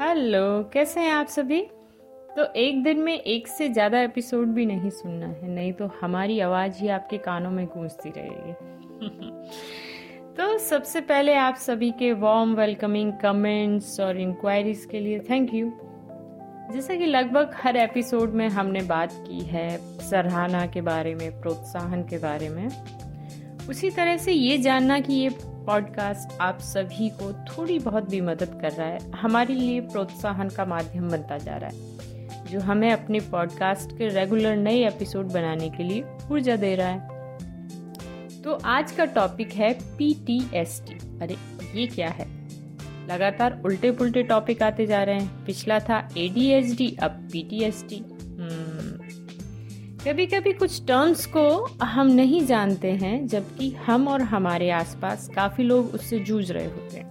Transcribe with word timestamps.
Hello, 0.00 0.70
कैसे 0.72 1.00
हैं 1.00 1.10
आप 1.10 1.26
सभी? 1.26 1.60
तो 2.36 2.44
एक 2.52 2.82
दिन 2.82 2.98
में 2.98 3.12
एक 3.14 3.46
से 3.48 3.68
ज़्यादा 3.68 4.00
एपिसोड 4.00 4.48
भी 4.48 4.66
नहीं 4.66 4.90
सुनना 4.90 5.26
है, 5.26 5.48
नहीं 5.48 5.72
तो 5.72 5.86
हमारी 6.00 6.40
आवाज़ 6.40 6.78
ही 6.78 6.88
आपके 6.88 7.18
कानों 7.18 7.50
में 7.50 7.66
गूंजती 7.66 8.10
रहेगी। 8.16 8.52
तो 10.36 10.58
सबसे 10.58 11.00
पहले 11.00 11.34
आप 11.34 11.54
सभी 11.54 11.90
के 11.90 12.12
वॉर्म 12.12 12.54
वेलकमिंग 12.54 13.12
कमेंट्स 13.22 14.00
और 14.00 14.20
इंक्वायरीज 14.20 14.84
के 14.84 15.00
लिए 15.00 15.20
थैंक 15.20 15.54
यू 15.54 15.72
जैसा 16.72 16.94
कि 16.94 17.06
लगभग 17.06 17.54
हर 17.54 17.76
एपिसोड 17.76 18.30
में 18.30 18.48
हमने 18.48 18.82
बात 18.82 19.12
की 19.12 19.40
है 19.40 19.78
सराहना 19.98 20.66
के 20.66 20.80
बारे 20.80 21.14
में, 21.14 21.40
प्रोत्साहन 21.40 22.02
के 22.02 22.18
बारे 22.18 22.48
में। 22.48 22.68
उसी 23.68 23.90
तरह 23.90 24.16
से 24.16 24.32
ये 24.32 24.58
जानना 24.58 25.00
कि 25.00 25.14
ये 25.14 25.28
पॉडकास्ट 25.66 26.40
आप 26.40 26.58
सभी 26.60 27.08
को 27.08 27.32
थोड़ी 27.44 27.78
बहुत 27.78 28.10
भी 28.10 28.20
मदद 28.20 28.58
कर 28.62 28.72
रहा 28.72 28.86
है, 28.86 29.12
हमारे 29.12 29.54
लिए 29.54 29.80
प्रोत्साहन 29.80 30.48
का 30.48 30.64
माध्यम 30.64 31.08
बनता 31.10 31.38
जा 31.38 31.56
रहा 31.56 31.70
है, 31.70 32.28
जो 32.50 32.60
हमें 32.60 32.92
अपने 32.92 33.20
पॉडकास्ट 33.20 33.98
के 33.98 34.08
रेगुलर 34.08 34.56
नए 34.56 34.86
एपिसोड 34.86 35.26
बनाने 35.26 35.70
के 35.70 35.82
लिए 35.82 36.04
ऊर्जा 36.32 36.56
दे 36.56 36.74
रहा 36.74 36.88
है। 36.88 37.08
तो 38.42 38.52
आज 38.52 38.92
का 38.92 39.04
टॉपिक 39.04 39.52
है 39.52 39.72
पी 39.98 40.40
अरे, 41.22 41.36
ये 41.74 41.86
क्या 41.86 42.08
है? 42.08 42.26
लगातार 43.08 43.62
उल्टे 43.64 43.90
पुल्टे 43.90 44.22
टॉपिक 44.22 44.62
आते 44.62 44.86
जा 44.86 45.02
रहे 45.02 45.20
हैं। 45.20 45.44
पिछला 45.44 45.78
था 45.78 46.08
ए 46.16 46.96
अब 47.02 47.28
पी 47.32 47.72
कभी 50.06 50.24
कभी 50.26 50.52
कुछ 50.52 50.80
टर्म्स 50.86 51.24
को 51.26 51.42
हम 51.82 52.06
नहीं 52.06 52.44
जानते 52.46 52.90
हैं, 52.90 53.26
जबकि 53.26 53.70
हम 53.86 54.08
और 54.08 54.22
हमारे 54.22 54.68
आसपास 54.70 55.28
काफ़ी 55.34 55.64
लोग 55.64 55.94
उससे 55.94 56.18
जूझ 56.18 56.50
रहे 56.50 56.64
होते 56.64 56.98
हैं। 56.98 57.06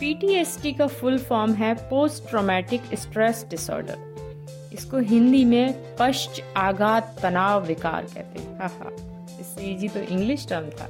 पीटीएसडी 0.00 0.72
का 0.72 0.86
फुल 0.86 1.18
फॉर्म 1.18 1.52
है 1.52 1.72
पोस्ट 1.90 2.28
ट्रोमेटिक 2.28 2.94
स्ट्रेस 2.94 3.44
डिसऑर्डर 3.50 4.72
इसको 4.72 4.98
हिंदी 4.98 5.44
में 5.44 5.96
पश्च 5.96 6.42
आघात 6.56 7.16
तनाव 7.22 7.66
विकार 7.66 8.02
कहते 8.04 8.40
हैं। 8.40 8.58
हाँ 8.58 8.68
हाँ 8.68 8.92
इससे 9.40 9.70
इजी 9.70 9.88
तो 9.88 10.00
इंग्लिश 10.00 10.46
टर्म 10.48 10.68
था। 10.70 10.86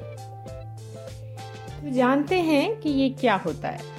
तो 1.76 1.90
जानते 1.90 2.40
हैं 2.40 2.80
कि 2.80 2.90
ये 2.90 3.08
क्या 3.10 3.36
होता 3.36 3.68
है। 3.68 3.92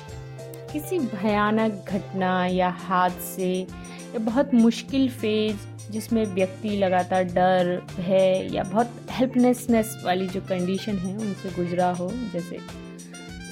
किसी 0.74 1.00
भयानक 1.00 1.86
घटना 1.88 2.46
या 2.46 2.70
हादसे 2.80 3.54
या 3.54 4.20
बहुत 4.20 4.54
मुश्किल 4.54 5.10
फ़ेज़ 5.12 5.75
जिसमें 5.96 6.26
व्यक्ति 6.26 6.70
लगातार 6.70 7.24
डर, 7.24 7.84
भय 7.98 8.50
या 8.52 8.64
बहुत 8.64 8.92
हेल्पलेसनेस 9.12 10.02
वाली 10.06 10.28
जो 10.28 10.42
कंडीशन 10.42 10.98
है, 10.98 11.18
उनसे 11.18 11.50
गुजरा 11.50 11.92
हो, 11.92 12.12
जैसे 12.34 12.60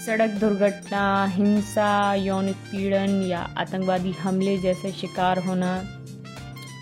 सड़क 0.06 0.30
दुर्घटना, 0.30 1.26
हिंसा, 1.26 2.16
यौन 2.16 2.50
उत्पीड़न 2.50 3.22
या 3.24 3.40
आतंकवादी 3.58 4.12
हमले 4.12 4.58
जैसे 4.58 4.92
शिकार 4.92 5.40
होना, 5.40 5.76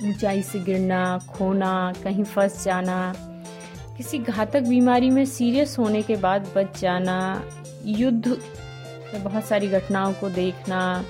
ऊंचाई 0.04 0.42
से 0.42 0.60
गिरना, 0.60 1.20
खोना, 1.30 1.94
कहीं 2.04 2.24
फंस 2.24 2.64
जाना, 2.64 3.14
किसी 3.98 4.20
घातक 4.20 4.62
बीमारी 4.62 5.10
में 5.10 5.26
सीरियस 5.26 5.80
होने 5.80 6.02
के 6.02 6.16
बाद 6.16 6.54
बच 6.56 6.80
जाना, 6.82 7.44
युद्ध 7.86 8.28
में 8.28 9.24
बहुत 9.24 9.46
सारी 9.46 9.68
घटनाओं 9.68 10.14
को 10.14 10.30
देखना 10.30 11.06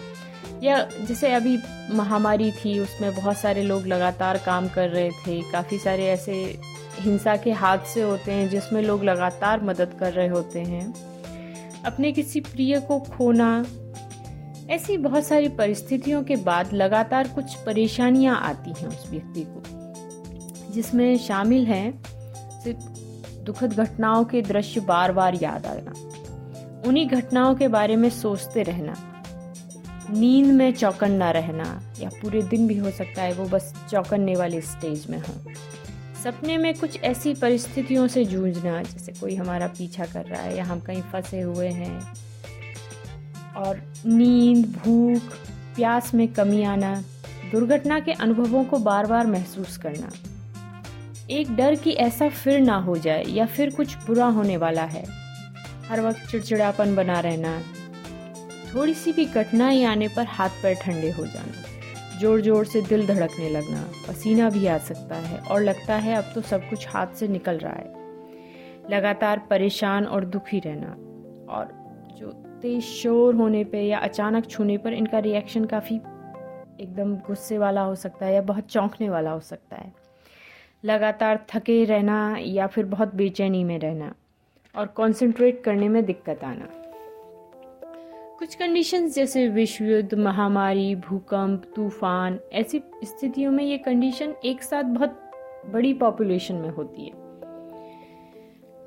या 0.63 0.77
जैसे 1.01 1.31
अभी 1.33 1.57
महामारी 1.91 2.51
थी, 2.51 2.79
उसमें 2.79 3.15
बहुत 3.15 3.37
सारे 3.37 3.63
लोग 3.63 3.85
लगातार 3.87 4.37
काम 4.37 4.67
कर 4.67 4.89
रहे 4.89 5.09
थे, 5.11 5.41
काफ़ी 5.51 5.77
सारे 5.79 6.07
ऐसे 6.07 6.33
हिंसा 6.99 7.35
के 7.35 7.51
हादसे 7.51 8.01
होते 8.01 8.31
हैं 8.31 8.49
जिसमें 8.49 8.81
लोग 8.81 9.03
लगातार 9.03 9.63
मदद 9.63 9.95
कर 9.99 10.13
रहे 10.13 10.27
होते 10.27 10.59
हैं। 10.59 10.93
अपने 11.85 12.11
किसी 12.11 12.39
प्रिय 12.39 12.79
को 12.79 12.99
खोना, 12.99 13.65
ऐसी 14.69 14.97
बहुत 14.97 15.23
सारी 15.23 15.49
परिस्थितियों 15.49 16.23
के 16.23 16.35
बाद 16.35 16.73
लगातार 16.73 17.27
कुछ 17.27 17.55
परेशानियाँ 17.55 18.39
आती 18.41 18.73
हैं 18.79 18.87
उस 18.87 19.09
व्यक्ति 19.09 19.45
को, 19.47 19.61
जिसमें 20.73 21.17
शामिल 21.17 21.65
हैं 21.65 22.01
सिर्फ़ 22.63 23.43
दुखद 23.45 23.73
घटनाओं 23.73 24.23
के 24.23 24.41
दृश्य 24.41 24.79
बार 24.79 25.11
बार 25.11 25.35
याद 25.41 25.65
आना। 25.65 25.93
उन्हीं 26.87 27.07
घटनाओं 27.07 27.55
के 27.55 27.67
बारे 27.67 27.95
में 27.95 28.09
सोचते 28.09 28.63
रहना। 28.63 28.95
नींद 30.09 30.45
में 30.45 30.73
चौकन्ना 30.73 31.31
रहना, 31.31 31.81
या 31.99 32.09
पूरे 32.09 32.41
दिन 32.41 32.67
भी 32.67 32.77
हो 32.77 32.91
सकता 32.91 33.21
है 33.21 33.33
वो 33.33 33.45
बस 33.45 33.73
चौकन्ने 33.91 34.35
वाले 34.35 34.61
स्टेज 34.61 35.05
में 35.09 35.19
हो। 35.19 35.33
सपने 36.23 36.57
में 36.57 36.73
कुछ 36.73 37.01
ऐसी 37.03 37.33
परिस्थितियों 37.33 38.07
से 38.07 38.25
जूझना, 38.25 38.83
जैसे 38.83 39.11
कोई 39.11 39.35
हमारा 39.35 39.67
पीछा 39.67 40.05
कर 40.05 40.25
रहा 40.25 40.41
है 40.41 40.57
या 40.57 40.63
हम 40.63 40.79
कहीं 40.79 41.01
फंसे 41.01 41.41
हुए 41.41 41.67
हैं। 41.67 42.13
और 43.55 43.81
नींद, 44.05 44.65
भूख, 44.65 45.21
प्यास 45.75 46.13
में 46.13 46.27
कमी 46.27 46.63
आना, 46.63 47.03
दुर्घटना 47.51 47.99
के 47.99 48.11
अनुभवों 48.11 48.63
को 48.65 48.77
बार 48.77 49.05
बार 49.05 49.27
महसूस 49.27 49.77
करना। 49.77 50.09
एक 51.29 51.55
डर 51.55 51.75
कि 51.75 51.91
ऐसा 51.91 52.29
फिर 52.29 52.59
ना 52.59 52.75
हो 52.75 52.97
जाए 52.97 53.23
या 53.23 53.45
फिर 53.45 53.69
कुछ 53.69 53.95
बुरा 53.95 54.25
होने 54.25 54.57
वाला 54.57 54.83
है। 54.83 55.03
हर 55.89 56.01
वक्त 56.01 56.25
चिड़चिड़ापन 56.29 56.95
बना 56.95 57.19
रहना 57.19 57.61
थोड़ी 58.75 58.93
सी 58.93 59.11
भी 59.13 59.25
कठिनाई 59.27 59.83
आने 59.83 60.07
पर 60.07 60.25
हाथ 60.29 60.49
पैर 60.61 60.75
ठंडे 60.75 61.09
हो 61.11 61.25
जाना 61.25 62.19
ज़ोर 62.19 62.41
ज़ोर 62.41 62.65
से 62.65 62.81
दिल 62.81 63.05
धड़कने 63.07 63.49
लगना, 63.49 63.81
पसीना 64.07 64.49
भी 64.49 64.65
आ 64.67 64.77
सकता 64.79 65.15
है 65.15 65.39
और 65.41 65.61
लगता 65.61 65.95
है 65.95 66.15
अब 66.15 66.31
तो 66.35 66.41
सब 66.41 66.69
कुछ 66.69 66.87
हाथ 66.87 67.15
से 67.15 67.27
निकल 67.27 67.57
रहा 67.57 67.73
है। 67.73 68.89
लगातार 68.91 69.39
परेशान 69.49 70.05
और 70.05 70.25
दुखी 70.25 70.59
रहना 70.59 70.91
और 71.53 71.71
जो 72.19 72.31
तेज 72.61 72.83
शोर 72.83 73.35
होने 73.35 73.63
पे 73.63 73.81
या 73.81 73.99
अचानक 73.99 74.49
छूने 74.49 74.77
पर 74.77 74.93
इनका 74.93 75.19
रिएक्शन 75.19 75.65
काफ़ी 75.65 75.95
एकदम 75.95 77.15
गुस्से 77.27 77.57
वाला 77.57 77.81
हो 77.81 77.95
सकता 77.95 78.25
है 78.25 78.33
या 78.33 78.41
बहुत 78.41 78.65
चौंकने 78.65 79.09
वाला 79.09 79.31
हो 79.31 79.39
सकता 79.39 79.75
है। 79.75 79.91
लगातार 80.85 81.45
थके 81.49 81.83
रहना 81.85 82.35
या 82.39 82.67
फिर 82.67 82.85
बहुत 82.85 83.15
बेचैनी 83.15 83.63
में 83.63 83.77
रहना 83.79 84.13
और 84.75 84.93
कंसंट्रेट 84.97 85.63
करने 85.63 85.89
में 85.89 86.03
दिक्कत 86.05 86.43
आना। 86.43 86.67
कुछ 88.41 88.53
कंडीशंस 88.55 89.15
जैसे 89.15 89.47
विश्व 89.47 89.83
युद्ध, 89.85 90.13
महामारी, 90.13 90.95
भूकंप, 90.97 91.63
तूफ़ान, 91.75 92.37
ऐसी 92.53 92.81
स्थितियों 93.03 93.51
में 93.51 93.63
ये 93.63 93.77
कंडीशन 93.77 94.33
एक 94.45 94.63
साथ 94.63 94.83
बहुत 94.85 95.19
बड़ी 95.73 95.93
पॉपुलेशन 95.93 96.55
में 96.55 96.69
होती 96.69 97.05
है। 97.05 97.11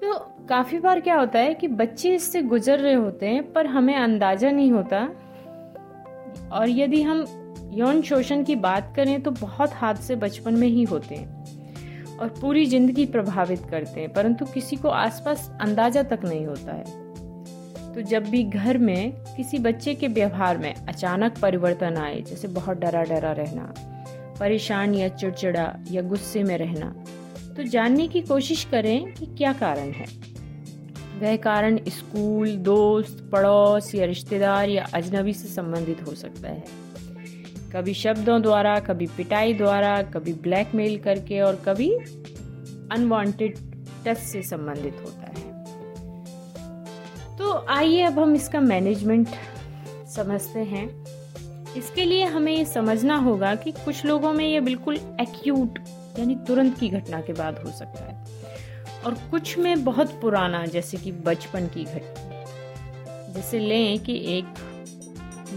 तो 0.01 0.19
काफ़ी 0.49 0.79
बार 0.79 1.01
क्या 1.01 1.19
होता 1.19 1.39
है 1.39 1.53
कि 1.55 1.69
बच्चे 1.71 2.15
इससे 2.15 2.43
गुजर 2.45 2.79
रहे 2.79 2.95
होते 2.95 3.27
हैं, 3.27 3.53
पर 3.53 3.67
हमें 3.67 3.95
अंदाज़ा 3.95 4.51
नहीं 4.51 4.73
होता। 4.73 5.05
और 6.53 6.69
यदि 6.71 7.03
हम 7.03 7.25
यौन 7.75 8.03
शोषण 8.03 8.45
की 8.45 8.57
बात 8.57 8.93
करें 8.97 9.21
तो 9.23 9.31
बहुत 9.31 9.75
हादसे 9.75 10.17
बचपन 10.17 10.55
में 10.55 10.69
ही 10.69 10.83
होते 10.85 11.15
हैं 11.15 12.19
और 12.19 12.35
पूरी 12.41 12.67
ज़िंदगी 12.67 13.07
प्रभावित 13.07 13.63
करते 13.71 14.01
हैं, 14.01 14.13
परंतु 14.13 14.47
किसी 14.47 14.77
को 14.77 14.89
आसपास 14.89 15.51
अंदाज़ा 15.61 16.03
तक 16.03 16.25
नहीं 16.25 16.47
होता 16.47 16.73
है। 16.73 17.04
तो 17.95 18.03
जब 18.03 18.25
भी 18.25 18.43
घर 18.43 18.79
में 18.79 19.13
किसी 19.37 19.59
बच्चे 19.59 19.95
के 19.95 20.09
व्यवहार 20.09 20.59
में 20.59 20.75
अचानक 20.75 21.39
परिवर्तन 21.39 21.97
आए, 21.97 22.21
जैसे 22.21 22.49
बहुत 22.49 22.79
डरा 22.79 23.03
डरा 23.03 23.33
रहना, 23.33 23.75
परेशान 24.41 24.95
या 24.95 25.09
चिड़चिड़ा 25.09 25.73
या 25.91 26.03
गुस्से 26.03 26.43
में 26.43 26.57
रहना 26.59 26.95
तो 27.57 27.63
जानने 27.63 28.07
की 28.09 28.21
कोशिश 28.21 28.65
करें 28.65 29.13
कि 29.15 29.27
क्या 29.27 29.53
कारण 29.53 29.91
है। 29.91 30.07
वह 31.21 31.37
कारण 31.37 31.79
स्कूल, 31.89 32.57
दोस्त, 32.57 33.19
पड़ोस 33.33 33.95
या 33.95 34.07
रिश्तेदार 34.07 34.69
या 34.69 34.87
अजनबी 34.95 35.33
से 35.33 35.49
संबंधित 35.49 36.03
हो 36.07 36.15
सकता 36.15 36.49
है। 36.49 36.65
कभी 37.73 37.95
शब्दों 37.95 38.41
द्वारा, 38.43 38.79
कभी 38.79 39.07
पिटाई 39.07 39.55
द्वारा, 39.55 40.03
कभी 40.03 40.33
ब्लैकमेल 40.33 40.99
करके 40.99 41.41
और 41.41 41.63
कभी 41.67 41.91
अनवांटेड 42.93 43.59
टच 44.07 44.19
से 44.19 44.43
संबंधित 44.43 44.97
होता 45.01 45.19
है। 45.19 45.24
तो 47.55 47.67
आइए 47.69 48.01
अब 48.03 48.19
हम 48.19 48.35
इसका 48.35 48.61
मैनेजमेंट 48.61 49.29
समझते 50.09 50.61
हैं। 50.61 50.87
इसके 51.77 52.05
लिए 52.05 52.25
हमें 52.25 52.53
ये 52.53 52.65
समझना 52.65 53.17
होगा 53.17 53.55
कि 53.55 53.73
कुछ 53.73 54.05
लोगों 54.05 54.33
में 54.33 54.45
ये 54.49 54.61
बिल्कुल 54.61 54.97
एक्यूट 55.21 55.79
यानी 56.19 56.35
तुरंत 56.35 56.79
की 56.79 56.89
घटना 56.89 57.21
के 57.21 57.33
बाद 57.33 57.59
हो 57.59 57.71
सकता 57.71 58.05
है। 58.05 58.25
और 59.07 59.15
कुछ 59.31 59.59
में 59.59 59.85
बहुत 59.85 60.21
पुराना, 60.21 60.65
जैसे 60.67 60.97
कि 60.97 61.13
बचपन 61.13 61.67
की 61.67 61.85
घटना 61.85 63.33
जैसे 63.33 63.59
लें 63.59 63.99
कि 63.99 64.17
एक 64.39 64.45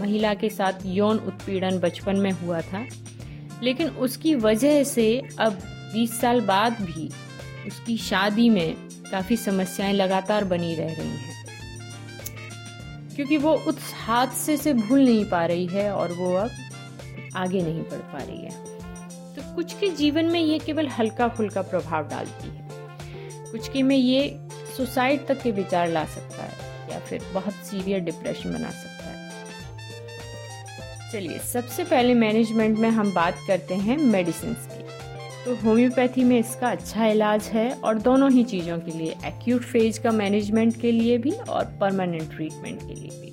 महिला 0.00 0.34
के 0.34 0.48
साथ 0.48 0.72
यौन 0.86 1.18
उत्पीड़न 1.18 1.78
बचपन 1.78 2.16
में 2.16 2.30
हुआ 2.30 2.60
था, 2.60 2.86
लेकिन 3.62 3.88
उसकी 3.88 4.34
वजह 4.34 4.84
से 4.84 5.22
अब 5.38 5.58
20 5.94 6.20
साल 6.20 6.40
बाद 6.40 6.76
भी 6.80 7.08
उसकी 7.66 7.96
शादी 7.96 8.48
में 8.48 8.74
काफ़ी 9.10 9.36
समस्याएँ 9.36 9.92
लगातार 9.92 10.44
बनी 10.44 10.74
रह 10.74 10.94
रही 10.94 11.16
हैं। 11.16 11.37
क्योंकि 13.18 13.36
वो 13.36 13.54
उस 13.54 13.94
हादसे 13.96 14.56
से 14.56 14.72
भूल 14.72 15.00
नहीं 15.04 15.24
पा 15.24 15.46
रही 15.46 15.66
है 15.66 15.92
और 15.92 16.12
वो 16.12 16.34
अब 16.34 16.50
आगे 17.36 17.62
नहीं 17.62 17.82
बढ़ 17.82 17.98
पा 17.98 18.18
रही 18.18 18.42
है। 18.42 18.50
तो 19.34 19.54
कुछ 19.54 19.72
के 19.72 19.90
जीवन 19.90 20.24
में 20.24 20.40
ये 20.40 20.58
केवल 20.58 20.88
हल्का 20.88 21.28
फुल्का 21.28 21.62
प्रभाव 21.62 22.08
डालती 22.08 22.48
है। 22.48 22.68
कुछ 23.52 23.68
के 23.68 23.82
में 23.82 23.96
ये 23.96 24.40
सुसाइड 24.76 25.26
तक 25.26 25.42
के 25.42 25.50
विचार 25.50 25.88
ला 25.88 26.04
सकता 26.04 26.42
है 26.42 26.52
या 26.92 26.98
फिर 26.98 27.22
बहुत 27.34 27.54
सीवियर 27.54 28.00
डिप्रेशन 28.00 28.52
बना 28.52 28.70
सकता 28.70 29.10
है। 29.10 29.30
चलिए, 31.12 31.38
सबसे 31.38 31.84
पहले 31.84 32.14
मैनेजमेंट 32.14 32.78
में 32.78 32.90
हम 32.90 33.12
बात 33.14 33.36
करते 33.46 33.74
हैं 33.74 33.98
मेडिसिन 33.98 34.54
की। 34.54 34.77
तो 35.48 35.54
होम्योपैथी 35.56 36.24
में 36.24 36.38
इसका 36.38 36.70
अच्छा 36.70 37.06
इलाज 37.06 37.42
है 37.42 37.70
और 37.74 37.98
दोनों 37.98 38.30
ही 38.30 38.42
चीज़ों 38.44 38.78
के 38.78 38.90
लिए 38.90 39.14
एक्यूट 39.26 39.62
फ़ेज़ 39.62 40.00
का 40.00 40.10
मैनेजमेंट 40.10 40.80
के 40.80 40.90
लिए 40.92 41.16
भी 41.18 41.30
और 41.30 41.64
परमानेंट 41.80 42.30
ट्रीटमेंट 42.30 42.80
के 42.80 42.94
लिए 42.94 43.20
भी। 43.20 43.30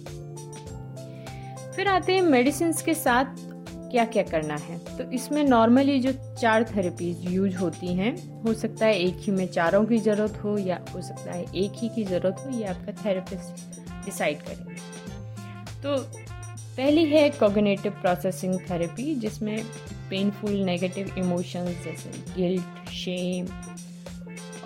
फिर 1.75 1.88
आते 1.88 2.13
हैं 2.15 2.21
मेडिसिन 2.21 2.71
के 2.85 2.94
साथ 2.94 3.35
क्या 3.91 4.06
क्या 4.06 4.23
करना 4.23 4.56
है। 4.57 4.77
तो 4.97 5.09
इसमें 5.12 5.44
नॉर्मली 5.44 6.00
जो 6.00 6.12
चार 6.41 6.63
थेरेपीज 6.65 7.25
यूज़ 7.31 7.57
होती 7.57 7.94
हैं, 7.95 8.15
हो 8.44 8.53
सकता 8.53 8.85
है 8.85 9.00
एक 9.00 9.18
ही 9.19 9.31
में 9.31 9.45
चारों 9.47 9.83
की 9.85 9.97
ज़रूरत 9.97 10.39
हो 10.44 10.57
या 10.57 10.79
हो 10.94 11.01
सकता 11.01 11.31
है 11.31 11.44
एक 11.56 11.71
ही 11.75 11.89
की 11.95 12.03
ज़रूरत 12.03 12.44
हो, 12.45 12.57
ये 12.59 12.65
आपका 12.65 12.91
थेरेपिस्ट 13.03 14.06
डिसाइड 14.06 14.41
करेंगे। 14.41 14.75
तो 15.81 15.97
पहली 16.77 17.06
है 17.06 17.29
कोगनेटिव 17.29 17.91
प्रोसेसिंग 17.91 18.59
थेरेपी 18.69 19.13
जिसमें 19.15 19.57
पेनफुल 20.10 20.54
नेगेटिव 20.66 21.13
इमोशंस 21.18 21.84
जैसे 21.84 22.10
गिल्ट 22.36 22.90
शेम 22.94 23.48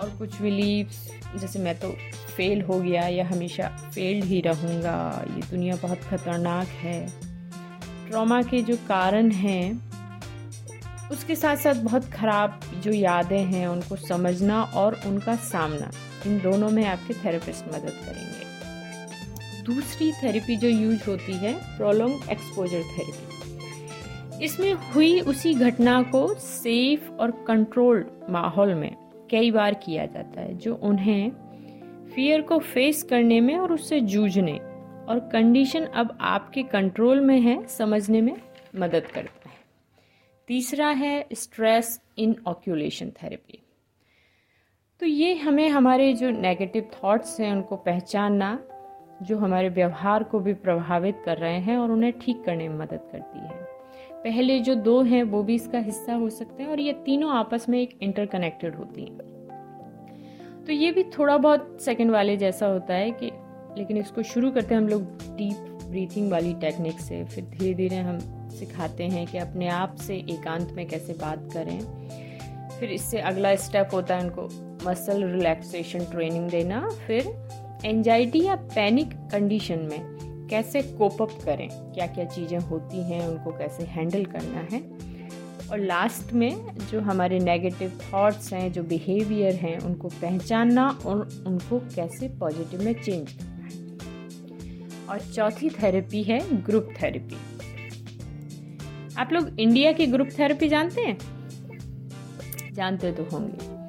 और 0.00 0.14
कुछ 0.18 0.40
बिलीव्स 0.42 1.08
जैसे 1.36 1.58
मैं 1.58 1.78
तो 1.78 1.90
फेल 2.36 2.62
हो 2.62 2.78
गया 2.80 3.06
या 3.08 3.24
हमेशा 3.26 3.68
फेल्ड 3.94 4.24
ही 4.24 4.40
रहूँगा, 4.40 5.24
ये 5.28 5.42
दुनिया 5.50 5.76
बहुत 5.82 6.00
ख़तरनाक 6.00 6.66
है। 6.78 7.06
ट्रॉमा 8.08 8.40
के 8.42 8.62
जो 8.62 8.76
कारण 8.88 9.30
हैं, 9.30 9.90
उसके 11.12 11.36
साथ 11.36 11.56
साथ 11.56 11.82
बहुत 11.84 12.10
ख़राब 12.10 12.60
जो 12.84 12.92
यादें 12.92 13.44
हैं, 13.44 13.66
उनको 13.66 13.96
समझना 13.98 14.62
और 14.62 15.00
उनका 15.06 15.34
सामना, 15.44 15.90
इन 16.26 16.38
दोनों 16.40 16.70
में 16.70 16.84
आपके 16.86 17.14
थेरेपिस्ट 17.14 17.68
मदद 17.68 18.02
करेंगे। 18.04 19.64
दूसरी 19.64 20.12
थेरेपी 20.12 20.56
जो 20.56 20.68
यूज़ 20.68 21.04
होती 21.06 21.32
है 21.36 21.54
प्रोलोंग 21.76 22.30
एक्सपोजर 22.30 22.82
थेरेपी 22.88 23.29
इसमें 24.42 24.72
हुई 24.72 25.20
उसी 25.20 25.52
घटना 25.54 26.02
को 26.02 26.26
सेफ़ 26.34 27.10
और 27.12 27.30
कंट्रोल्ड 27.48 28.06
माहौल 28.30 28.74
में 28.74 28.94
कई 29.30 29.50
बार 29.50 29.74
किया 29.74 30.06
जाता 30.06 30.40
है, 30.40 30.56
जो 30.56 30.74
उन्हें 30.74 31.30
फियर 32.14 32.40
को 32.42 32.58
फेस 32.58 33.02
करने 33.02 33.40
में 33.40 33.56
और 33.56 33.72
उससे 33.72 34.00
जूझने 34.00 34.58
और 35.08 35.20
कंडीशन 35.32 35.84
अब 35.84 36.16
आपके 36.20 36.62
कंट्रोल 36.62 37.20
में 37.20 37.40
है, 37.40 37.66
समझने 37.66 38.20
में 38.20 38.34
मदद 38.76 39.06
करता 39.06 39.48
है। 39.48 39.58
तीसरा 40.48 40.88
है 40.88 41.26
स्ट्रेस 41.32 42.00
इन 42.18 42.36
ऑक्यूलेशन 42.46 43.10
थेरेपी 43.22 43.62
तो 45.00 45.06
ये 45.06 45.34
हमें 45.34 45.68
हमारे 45.68 46.12
जो 46.12 46.30
नेगेटिव 46.30 46.90
थॉट्स 46.94 47.40
हैं, 47.40 47.52
उनको 47.52 47.76
पहचानना, 47.76 48.58
जो 49.22 49.38
हमारे 49.38 49.68
व्यवहार 49.68 50.22
को 50.22 50.40
भी 50.40 50.54
प्रभावित 50.54 51.22
कर 51.24 51.36
रहे 51.36 51.58
हैं 51.58 51.76
और 51.78 51.90
उन्हें 51.90 52.12
ठीक 52.18 52.42
करने 52.44 52.68
में 52.68 52.78
मदद 52.78 53.08
करती 53.12 53.38
है। 53.38 53.79
पहले 54.24 54.60
जो 54.60 54.74
दो 54.74 55.02
हैं, 55.02 55.22
वो 55.22 55.42
भी 55.42 55.54
इसका 55.54 55.78
हिस्सा 55.78 56.14
हो 56.14 56.30
सकते 56.30 56.62
हैं 56.62 56.70
और 56.70 56.80
ये 56.80 56.92
तीनों 56.92 57.30
आपस 57.30 57.68
में 57.68 57.80
एक 57.80 57.98
इंटरकनेक्टेड 58.02 58.74
होती 58.74 59.02
हैं। 59.02 59.18
तो 60.66 60.72
ये 60.72 60.92
भी 60.92 61.02
थोड़ा 61.02 61.36
बहुत 61.36 61.78
सेकंड 61.80 62.10
वाले 62.10 62.36
जैसा 62.36 62.66
होता 62.66 62.94
है 62.94 63.10
कि, 63.10 63.30
लेकिन 63.78 63.96
इसको 63.96 64.22
शुरू 64.22 64.50
करते 64.50 64.74
हैं 64.74 64.82
हम 64.82 64.88
लोग 64.88 65.02
डीप 65.36 65.86
ब्रीथिंग 65.90 66.30
वाली 66.30 66.54
टेक्निक 66.54 67.00
से। 67.00 67.24
फिर 67.24 67.44
धीरे 67.44 67.74
धीरे 67.74 67.96
हम 67.96 68.18
सिखाते 68.50 69.04
हैं 69.04 69.26
कि 69.26 69.38
अपने 69.38 69.68
आप 69.68 69.96
से 69.96 70.16
एकांत 70.16 70.72
में 70.72 70.88
कैसे 70.88 71.12
बात 71.12 71.48
करें। 71.52 71.80
फिर 72.80 72.90
इससे 72.90 73.18
अगला 73.18 73.54
स्टेप 73.56 73.88
होता 73.92 74.16
है 74.16 74.24
उनको 74.24 74.42
मसल 74.90 75.24
रिलैक्सेशन 75.24 76.04
ट्रेनिंग 76.04 76.50
देना। 76.50 76.88
फिर 77.06 77.34
एंजाइटी 77.84 78.44
या 78.44 78.54
पैनिक 78.56 79.12
कंडीशन 79.12 79.78
में 79.78 80.29
कैसे 80.50 80.82
कोप 80.82 81.22
अप 81.22 81.30
करें 81.44 81.68
क्या 81.70 82.06
क्या 82.06 82.24
चीज़ें 82.24 82.58
होती 82.58 83.02
हैं, 83.02 83.28
उनको 83.28 83.50
कैसे 83.50 83.84
हैंडल 83.84 84.24
करना 84.24 84.60
है। 84.72 85.10
और 85.70 85.78
लास्ट 85.78 86.32
में 86.32 86.76
जो 86.90 87.00
हमारे 87.00 87.38
नेगेटिव 87.38 88.00
थॉट्स 88.00 88.52
हैं, 88.52 88.72
जो 88.72 88.82
बिहेवियर 88.82 89.54
हैं, 89.54 89.78
उनको 89.78 90.08
पहचानना 90.08 90.88
और 91.06 91.44
उनको 91.46 91.78
कैसे 91.78 92.28
पॉजिटिव 92.28 92.82
में 92.82 93.02
चेंज 93.02 93.32
करना 93.32 93.50
है। 93.50 93.78
और 95.08 95.20
चौथी 95.20 95.70
थेरेपी 95.70 96.22
है 96.22 96.62
ग्रुप 96.62 96.88
थेरेपी। 97.02 97.36
आप 99.18 99.32
लोग 99.32 99.60
इंडिया 99.60 99.92
की 99.92 100.06
ग्रुप 100.06 100.28
थेरेपी 100.38 100.68
जानते 100.68 101.00
हैं? 101.00 101.18
जानते 102.72 103.12
तो 103.12 103.24
होंगे। 103.24 103.80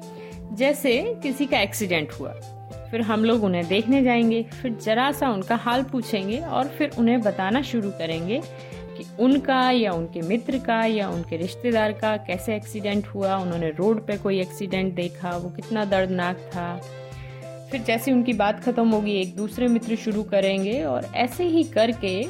जैसे 0.56 1.14
किसी 1.22 1.46
का 1.46 1.60
एक्सीडेंट 1.60 2.12
हुआ। 2.12 2.51
फिर 2.92 3.00
हम 3.00 3.24
लोग 3.24 3.44
उन्हें 3.44 3.66
देखने 3.68 4.02
जाएँगे, 4.02 4.42
फिर 4.42 4.72
जरा 4.74 5.10
सा 5.12 5.30
उनका 5.30 5.56
हाल 5.56 5.82
पूछेंगे 5.82 6.38
और 6.38 6.68
फिर 6.68 6.90
उन्हें 6.98 7.20
बताना 7.20 7.62
शुरू 7.62 7.90
करेंगे 7.90 8.40
कि 8.96 9.04
उनका 9.20 9.70
या 9.70 9.92
उनके 9.92 10.20
मित्र 10.20 10.58
का 10.58 10.84
या 10.84 11.08
उनके 11.08 11.36
रिश्तेदार 11.36 11.92
का 11.92 12.16
कैसे 12.16 12.56
एक्सीडेंट 12.56 13.06
हुआ, 13.06 13.36
उन्होंने 13.36 13.70
रोड 13.70 14.06
पे 14.06 14.16
कोई 14.16 14.40
एक्सीडेंट 14.40 14.94
देखा, 14.94 15.30
वो 15.30 15.50
कितना 15.50 15.84
दर्दनाक 15.84 16.36
था। 16.36 16.74
फिर 17.70 17.82
जैसे 17.82 18.12
उनकी 18.12 18.32
बात 18.32 18.60
ख़त्म 18.64 18.88
होगी, 18.88 19.12
एक 19.12 19.34
दूसरे 19.36 19.68
मित्र 19.68 19.96
शुरू 19.96 20.22
करेंगे 20.22 20.82
और 20.84 21.10
ऐसे 21.14 21.44
ही 21.44 21.64
करके 21.64 22.22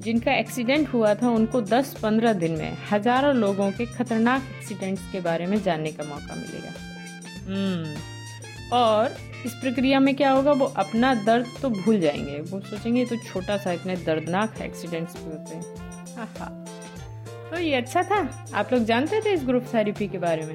जिनका 0.00 0.32
एक्सीडेंट 0.32 0.88
हुआ 0.88 1.14
था, 1.14 1.28
उनको 1.28 1.60
10-15 1.60 2.32
दिन 2.32 2.52
में 2.52 2.76
हज़ारों 2.92 3.34
लोगों 3.34 3.70
के 3.70 3.86
खतरनाक 3.86 4.42
एक्सीडेंट्स 4.58 5.02
के 5.12 5.20
बारे 5.20 5.46
में 5.46 5.62
जानने 5.62 5.92
का 5.92 6.04
मौका 6.04 6.34
मिलेगा। 6.34 6.72
हम्म 7.46 7.94
और 8.72 9.16
इस 9.46 9.54
प्रक्रिया 9.54 10.00
में 10.00 10.14
क्या 10.14 10.30
होगा, 10.30 10.52
वो 10.52 10.66
अपना 10.76 11.14
दर्द 11.14 11.46
तो 11.62 11.68
भूल 11.70 12.00
जाएँगे। 12.00 12.38
वो 12.42 12.60
सोचेंगे 12.60 13.04
तो 13.04 13.16
छोटा 13.16 13.56
सा 13.56 13.72
इतने 13.72 13.96
दर्दनाक 13.96 14.60
एक्सीडेंट्स 14.62 15.16
भी 15.16 15.30
होते 15.30 15.54
हैं। 15.54 15.64
तो 17.50 17.58
ये 17.58 17.74
अच्छा 17.74 18.02
था? 18.02 18.46
आप 18.54 18.72
लोग 18.72 18.84
जानते 18.84 19.20
थे 19.20 19.32
इस 19.32 19.44
ग्रुप 19.44 19.64
थेरेपी 19.74 20.08
के 20.08 20.18
बारे 20.18 20.46
में? 20.46 20.54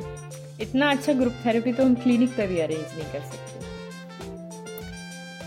इतना 0.61 0.91
अच्छा 0.91 1.13
ग्रुप 1.13 1.33
थेरेपी 1.45 1.73
तो 1.73 1.83
हम 1.83 1.95
क्लिनिक 1.95 2.29
पर 2.29 2.47
भी 2.47 2.59
अरेंज 2.59 2.79
नहीं 2.79 3.11
कर 3.13 3.19
सकते। 3.19 3.59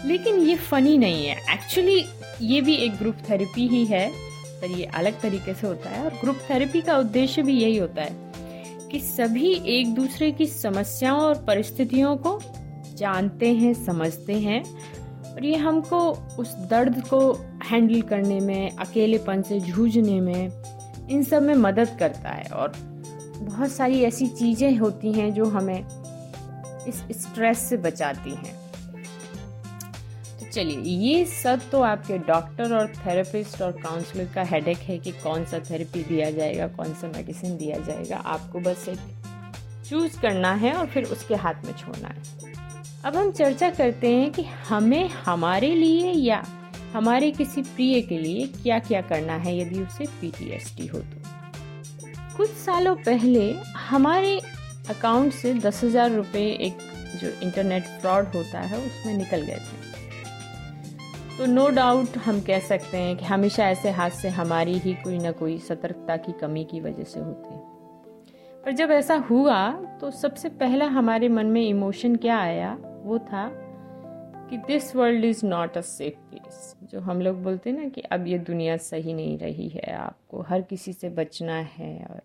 लेकिन 0.08 0.40
ये 0.40 0.56
फनी 0.56 0.98
नहीं 0.98 1.26
है। 1.26 1.36
एक्चुअली 1.52 2.04
ये 2.40 2.60
भी 2.60 2.74
एक 2.74 2.96
ग्रुप 2.96 3.16
थेरेपी 3.30 3.68
ही 3.68 3.84
है, 3.84 4.10
पर 4.60 4.70
ये 4.70 4.84
अलग 4.84 5.20
तरीके 5.20 5.54
से 5.54 5.66
होता 5.66 5.90
है। 5.90 6.04
और 6.04 6.10
ग्रुप 6.10 6.38
थेरेपी 6.50 6.80
का 6.80 6.96
उद्देश्य 6.98 7.42
भी 7.42 7.60
यही 7.60 7.76
होता 7.76 8.02
है 8.02 8.32
कि 8.90 9.00
सभी 9.00 9.52
एक 9.68 9.94
दूसरे 9.94 10.30
की 10.32 10.46
समस्याओं 10.46 11.20
और 11.20 11.44
परिस्थितियों 11.44 12.16
को 12.16 12.40
जानते 12.96 13.52
हैं, 13.54 13.72
समझते 13.84 14.38
हैं 14.40 14.62
और 15.26 15.44
ये 15.44 15.56
हमको 15.56 15.98
उस 16.38 16.54
दर्द 16.70 17.00
को 17.08 17.20
हैंडल 17.64 18.02
करने 18.02 18.40
में, 18.40 18.70
अकेलेपन 18.70 19.42
से 19.42 19.60
जूझने 19.60 20.20
में, 20.20 20.50
इन 21.10 21.22
सब 21.22 21.42
में 21.42 21.54
मदद 21.54 21.96
करता 21.98 22.28
है 22.28 22.44
और 22.50 22.72
बहुत 23.34 23.70
सारी 23.70 24.02
ऐसी 24.04 24.26
चीज़ें 24.28 24.76
होती 24.76 25.12
हैं 25.12 25.32
जो 25.34 25.44
हमें 25.44 25.78
इस 26.88 27.02
स्ट्रेस 27.12 27.58
से 27.58 27.76
बचाती 27.76 28.30
हैं। 28.30 28.54
तो 30.38 30.46
चलिए, 30.46 30.78
ये 30.78 31.24
सब 31.24 31.60
तो 31.72 31.80
आपके 31.82 32.18
डॉक्टर 32.18 32.74
और 32.76 32.92
थेरेपिस्ट 32.96 33.62
और 33.62 33.72
काउंसलर 33.72 34.28
का 34.34 34.42
हेडेक 34.44 34.78
है 34.78 34.98
कि 34.98 35.12
कौन 35.12 35.44
सा 35.44 35.58
थेरेपी 35.70 36.02
दिया 36.04 36.30
जाएगा, 36.30 36.66
कौन 36.68 36.94
सा 36.94 37.08
मेडिसिन 37.08 37.56
दिया 37.56 37.78
जाएगा। 37.78 38.16
आपको 38.16 38.60
बस 38.60 38.88
एक 38.88 38.98
चूज़ 39.88 40.20
करना 40.20 40.52
है 40.54 40.72
और 40.74 40.86
फिर 40.86 41.04
उसके 41.04 41.34
हाथ 41.34 41.64
में 41.64 41.72
छोड़ना 41.72 42.08
है। 42.08 42.43
अब 43.04 43.16
हम 43.16 43.30
चर्चा 43.32 43.68
करते 43.70 44.08
हैं 44.08 44.30
कि 44.32 44.42
हमें 44.68 45.08
हमारे 45.24 45.74
लिए 45.74 46.12
या 46.12 46.42
हमारे 46.92 47.30
किसी 47.30 47.62
प्रिय 47.64 48.00
के 48.02 48.18
लिए 48.18 48.46
क्या 48.62 48.78
क्या 48.78 49.00
करना 49.00 49.34
है 49.36 49.56
यदि 49.58 49.82
उसे 49.82 50.04
पीटीएसडी 50.20 50.86
हो 50.86 50.98
तो। 50.98 52.36
कुछ 52.36 52.50
सालों 52.50 52.94
पहले 52.96 53.50
हमारे 53.88 54.38
अकाउंट 54.90 55.32
से 55.32 55.52
दस 55.54 55.82
हज़ार 55.84 56.10
रुपये 56.10 56.46
एक 56.66 56.78
जो 57.20 57.28
इंटरनेट 57.42 57.82
फ्रॉड 58.00 58.26
होता 58.26 58.60
है 58.60 58.78
उसमें 58.78 59.16
निकल 59.18 59.42
गए 59.42 59.58
थे। 59.58 59.82
तो 61.38 61.46
नो 61.46 61.68
डाउट 61.70 62.16
हम 62.16 62.40
कह 62.40 62.60
सकते 62.60 62.96
हैं 62.96 63.16
कि 63.16 63.24
हमेशा 63.24 63.68
ऐसे 63.68 63.90
हादसे 63.90 64.28
हमारी 64.30 64.78
ही 64.78 64.94
कोई 64.94 65.18
ना 65.18 65.32
कोई 65.32 65.58
सतर्कता 65.58 66.16
की 66.16 66.32
कमी 66.40 66.64
की 66.64 66.80
वजह 66.80 67.04
से 67.04 67.20
होते 67.20 67.54
हैं। 67.54 67.62
पर 68.64 68.72
जब 68.72 68.90
ऐसा 68.92 69.16
हुआ 69.30 69.70
तो 70.00 70.10
सबसे 70.12 70.48
पहला 70.56 70.86
हमारे 70.88 71.28
मन 71.28 71.46
में 71.46 71.62
इमोशन 71.62 72.16
क्या 72.16 72.38
आया? 72.38 72.76
वो 73.04 73.18
था 73.18 73.50
कि 74.50 74.56
this 74.56 74.96
world 74.96 75.24
is 75.24 75.46
not 75.46 75.76
a 75.76 75.80
safe 75.80 76.14
place 76.14 76.76
जो 76.82 77.00
हम 77.00 77.20
लोग 77.20 77.42
बोलते 77.42 77.70
हैं 77.70 77.82
ना 77.82 77.88
कि 77.88 78.00
अब 78.00 78.26
ये 78.26 78.38
दुनिया 78.38 78.76
सही 78.76 79.14
नहीं 79.14 79.38
रही 79.38 79.68
है, 79.68 79.92
आपको 79.92 80.42
हर 80.42 80.62
किसी 80.62 80.92
से 80.92 81.08
बचना 81.08 81.54
है 81.54 82.06
और 82.10 82.22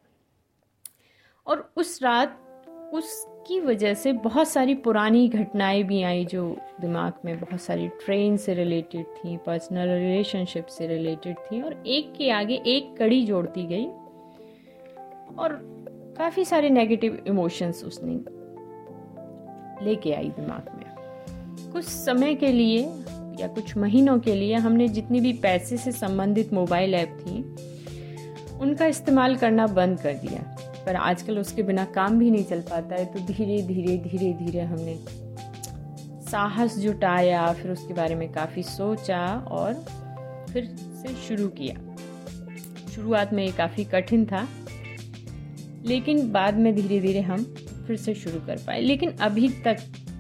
और 1.48 1.72
उस 1.76 2.04
रात 2.04 2.46
उसकी 2.94 3.60
वजह 3.60 3.94
से 3.94 4.14
बहुत 4.14 4.48
सारी 4.48 4.76
पुरानी 4.76 5.28
घटनाएँ 5.28 5.84
भी 5.84 6.04
आई 6.04 6.26
जो 6.26 6.58
दिमाग 6.82 7.14
में 7.26 7.40
बहुत 7.40 7.62
सारी 7.62 7.88
ट्रेन 7.88 8.38
से 8.38 8.54
रिलेटेड 8.54 9.06
थी 9.06 9.38
पर्सनल 9.38 9.88
रिलेशनशिप 9.88 10.66
से 10.66 10.88
रिलेटेड 10.88 11.38
थी 11.38 11.62
और 11.62 11.84
एक 11.88 12.14
के 12.14 12.30
आगे 12.32 12.56
एक 12.66 12.96
कड़ी 12.98 13.26
जोड़ती 13.26 13.64
गई 13.64 13.86
और 15.36 15.60
काफ़ी 16.18 16.46
सारे 16.46 16.70
नेगेटिव 16.70 17.24
इमोशंस 17.28 17.84
उसने 17.84 18.39
लेके 19.82 20.14
आई 20.14 20.30
दिमाग 20.30 20.72
में। 20.76 21.72
कुछ 21.72 21.86
समय 21.86 22.36
के 22.36 22.52
लिए 22.52 22.82
या 23.40 23.48
कुछ 23.48 23.76
महीनों 23.78 24.18
के 24.20 24.36
लिए 24.36 24.56
हमने 24.58 24.88
जितनी 24.90 25.20
भी 25.22 25.34
पैसे 25.42 25.78
से 25.78 25.92
संबंधित 25.92 26.54
मोबाइल 26.54 26.96
ऐप 26.96 27.18
थी, 27.20 27.42
उनका 28.60 28.86
इस्तेमाल 28.86 29.36
करना 29.36 29.68
बंद 29.70 30.00
कर 30.02 30.14
दिया। 30.16 30.42
पर 30.86 30.96
आजकल 30.96 31.40
उसके 31.40 31.64
बिना 31.64 31.86
काम 31.96 32.20
भी 32.20 32.30
नहीं 32.32 32.44
चल 32.44 32.62
पाता 32.62 32.96
है 32.96 33.06
तो 33.06 33.20
धीरे 33.26 33.62
धीरे 33.64 33.98
धीरे 34.00 34.34
धीरे 34.36 34.62
हमने 34.62 34.98
साहस 36.24 36.78
जुटाया, 36.78 37.52
फिर 37.54 37.72
उसके 37.72 37.94
बारे 37.94 38.16
में 38.16 38.32
काफ़ी 38.32 38.64
सोचा 38.64 39.26
और 39.52 39.74
फिर 40.52 40.66
से 40.98 41.14
शुरू 41.28 41.48
किया। 41.60 41.76
शुरुआत 42.90 43.34
में 43.34 43.44
ये 43.46 43.52
काफ़ी 43.52 43.84
कठिन 43.86 44.26
था, 44.26 44.48
लेकिन 45.86 46.32
बाद 46.32 46.58
में 46.58 46.74
धीरे 46.76 47.00
धीरे 47.00 47.22
हम 47.22 47.44
फिर 47.90 47.98
से 47.98 48.14
शुरू 48.16 48.40
कर 48.40 48.58
पाए। 48.58 48.82
लेकिन 48.82 49.12
अभी 49.22 49.50
तक 49.50 49.78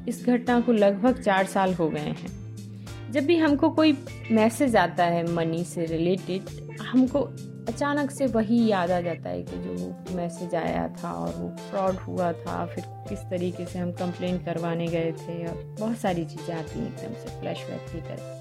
इस 0.08 0.26
घटना 0.26 0.60
को 0.60 0.72
लगभग 0.72 1.22
चार 1.22 1.46
साल 1.46 1.74
हो 1.74 1.90
गए 1.90 2.00
हैं। 2.00 3.12
जब 3.12 3.26
भी 3.26 3.36
हमको 3.38 3.70
कोई 3.70 3.98
मैसेज 4.32 4.76
आता 4.76 5.06
है 5.06 5.32
मनी 5.34 5.64
से 5.64 5.86
रिलेटेड, 5.86 6.50
हमको 6.82 7.22
अचानक 7.68 8.12
से 8.12 8.26
वही 8.26 8.66
याद 8.68 8.92
आ 8.92 9.00
जाता 9.02 9.30
है 9.30 9.42
कि 9.44 9.58
जो 9.58 10.16
मैसेज 10.16 10.56
आया 10.56 10.88
था 10.94 11.12
और 11.12 11.34
वो 11.38 11.50
फ्रॉड 11.60 11.96
हुआ 11.96 12.32
था, 12.34 12.66
फिर 12.66 12.84
किस 13.10 13.20
तरीके 13.20 13.66
से 13.66 13.80
हम 13.80 13.92
कंप्लेन 13.92 14.38
करवाने 14.38 14.88
गए 14.88 15.12
थे, 15.12 15.46
और 15.48 15.76
बहुत 15.80 15.98
सारी 15.98 16.26
चीज़ें 16.26 16.56
आती 16.56 16.80
हैं 16.80 16.88
एकदम 16.88 17.14
से 17.14 17.40
फ्लैशबैक 17.42 17.92
की 17.92 18.02
तरह। 18.02 18.38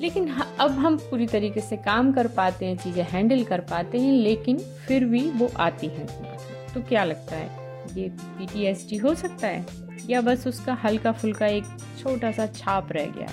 लेकिन 0.00 0.28
अब 0.60 0.70
हम 0.70 0.96
पूरी 0.98 1.26
तरीके 1.26 1.60
से 1.60 1.76
काम 1.76 2.12
कर 2.12 2.26
पाते 2.26 2.66
हैं, 2.66 2.76
चीज़ें 2.76 3.04
हैंडल 3.04 3.44
कर 3.44 3.60
पाते 3.60 3.98
हैं, 3.98 4.12
लेकिन 4.12 4.58
फिर 4.58 5.04
भी 5.04 5.30
वो 5.30 5.50
आती 5.56 5.86
हैं। 5.86 6.29
तो 6.74 6.80
क्या 6.82 7.04
लगता 7.04 7.36
है? 7.36 7.48
ये 7.96 8.08
पीटीएसडी 8.08 8.96
हो 8.96 9.14
सकता 9.14 9.46
है? 9.46 9.66
या 10.10 10.20
बस 10.20 10.46
उसका 10.46 10.74
हल्का 10.74 11.12
फुल्का 11.12 11.46
एक 11.46 11.64
छोटा 12.02 12.32
सा 12.32 12.46
छाप 12.46 12.92
रह 12.92 13.06
गया? 13.06 13.28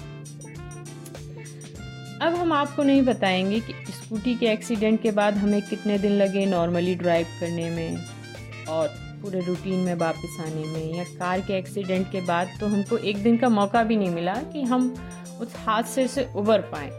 अब 2.21 2.35
हम 2.35 2.53
आपको 2.53 2.83
नहीं 2.83 3.01
बताएँगे 3.01 3.59
कि 3.59 3.73
स्कूटी 3.91 4.35
के 4.35 4.45
एक्सीडेंट 4.45 5.01
के 5.01 5.11
बाद 5.11 5.33
हमें 5.33 5.61
कितने 5.61 5.97
दिन 5.97 6.11
लगे 6.11 6.45
नॉर्मली 6.45 6.95
ड्राइव 6.95 7.27
करने 7.39 7.69
में 7.69 7.97
और 8.69 8.87
पूरे 9.21 9.39
रूटीन 9.39 9.79
में 9.79 9.95
वापस 9.95 10.37
आने 10.41 10.65
में 10.65 10.93
या 10.95 11.03
कार 11.03 11.41
के 11.41 11.53
एक्सीडेंट 11.53 12.11
के 12.11 12.21
बाद 12.21 12.49
तो 12.59 12.67
हमको 12.67 12.97
एक 12.97 13.23
दिन 13.23 13.37
का 13.37 13.49
मौका 13.49 13.83
भी 13.83 13.95
नहीं 13.95 14.09
मिला 14.09 14.33
कि 14.33 14.63
हम 14.63 14.95
उस 15.41 15.53
हादसे 15.57 16.07
से 16.07 16.29
उबर 16.35 16.61
पाए। 16.61 16.89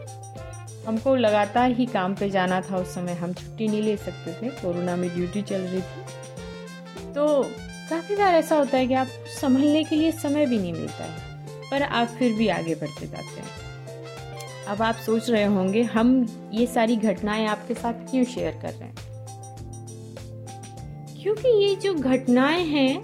हमको 0.87 1.15
लगातार 1.15 1.71
ही 1.71 1.85
काम 1.85 2.15
पे 2.15 2.29
जाना 2.29 2.61
था 2.61 2.77
उस 2.77 2.93
समय। 2.95 3.13
हम 3.13 3.33
छुट्टी 3.33 3.67
नहीं 3.67 3.81
ले 3.81 3.97
सकते 3.97 4.33
थे। 4.33 4.49
कोरोना 4.49 4.95
में 4.95 5.09
ड्यूटी 5.15 5.41
चल 5.41 5.61
रही 5.61 5.81
थी। 5.81 6.28
तो 7.09 7.43
काफ़ी 7.89 8.15
बार 8.15 8.35
ऐसा 8.35 8.55
होता 8.55 8.77
है 8.77 8.87
कि 8.87 8.93
आप 8.93 9.07
संभलने 9.41 9.83
के 9.83 9.95
लिए 9.95 10.11
समय 10.11 10.45
भी 10.45 10.57
नहीं 10.57 10.73
मिलता 10.73 11.03
है, 11.03 11.45
पर 11.71 11.81
आप 11.81 12.07
फिर 12.07 12.33
भी 12.33 12.47
आगे 12.47 12.75
बढ़ते 12.75 13.07
जाते 13.07 13.41
हैं। 13.41 14.65
अब 14.67 14.81
आप 14.81 14.95
सोच 14.95 15.29
रहे 15.29 15.43
होंगे, 15.43 15.83
हम 15.83 16.27
ये 16.53 16.65
सारी 16.67 16.95
घटनाएँ 16.95 17.47
आपके 17.47 17.73
साथ 17.73 17.93
क्यों 17.93 18.23
शेयर 18.23 18.59
कर 18.61 18.69
रहे 18.69 18.87
हैं? 18.87 18.95
क्योंकि 21.21 21.49
ये 21.49 21.75
जो 21.75 21.93
घटनाएँ 21.93 22.65
हैं, 22.65 23.01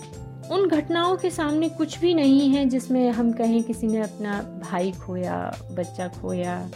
उन 0.50 0.68
घटनाओं 0.68 1.16
के 1.18 1.30
सामने 1.30 1.70
कुछ 1.70 2.00
भी 2.00 2.14
नहीं 2.14 2.50
है 2.50 2.66
जिसमें 2.66 3.12
हम 3.12 3.32
कहें 3.32 3.64
किसी 3.64 3.88
ने 3.88 4.02
अपना 4.02 4.42
भाई 4.64 4.92
खोया, 4.92 5.60
बच्चा 5.72 6.08
खोया 6.08 6.70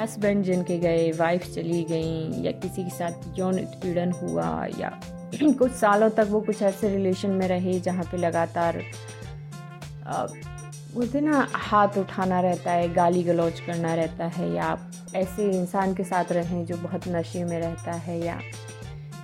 हस्बैंड 0.00 0.44
जिनके 0.44 0.78
गए 0.78 1.10
वाइफ 1.12 1.46
चली 1.54 1.82
गई, 1.84 2.42
या 2.42 2.52
किसी 2.52 2.84
के 2.84 2.90
साथ 2.90 3.38
यौन 3.38 3.58
उत्पीड़न 3.60 4.12
हुआ, 4.12 4.66
या 4.80 5.00
कुछ 5.58 5.72
सालों 5.72 6.10
तक 6.10 6.26
वो 6.30 6.40
कुछ 6.40 6.62
ऐसे 6.62 6.88
रिलेशन 6.88 7.30
में 7.30 7.48
रहे 7.48 7.80
जहाँ 7.80 8.04
पे 8.04 8.16
लगातार 8.16 8.82
बोलते 10.94 11.20
ना, 11.20 11.48
हाथ 11.52 11.88
उठाना 11.98 12.40
रहता 12.40 12.72
है, 12.72 12.94
गाली 12.94 13.22
गलौज 13.22 13.60
करना 13.60 13.94
रहता 13.94 14.24
है, 14.24 14.54
या 14.54 14.64
आप 14.64 14.90
ऐसे 15.14 15.50
इंसान 15.50 15.94
के 15.94 16.04
साथ 16.04 16.24
रहें 16.32 16.66
जो 16.66 16.76
बहुत 16.76 17.08
नशे 17.08 17.44
में 17.44 17.60
रहता 17.60 17.92
है, 17.92 18.24
या 18.24 18.40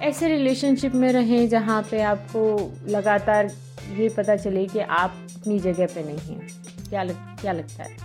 ऐसे 0.02 0.28
रिलेशनशिप 0.28 0.94
में 0.94 1.12
रहें 1.12 1.48
जहाँ 1.48 1.82
पे 1.90 2.02
आपको 2.02 2.72
लगातार 2.86 3.50
ये 3.96 4.08
पता 4.08 4.36
चले 4.36 4.66
कि 4.66 4.78
आप 4.78 5.14
अपनी 5.36 5.58
जगह 5.58 5.86
पे 5.86 6.04
नहीं 6.04 6.36
हैं। 6.36 6.48
क्या 6.90 7.02
लग, 7.02 7.14
क्या 7.14 7.52
लगता 7.52 7.84
है? 7.84 7.96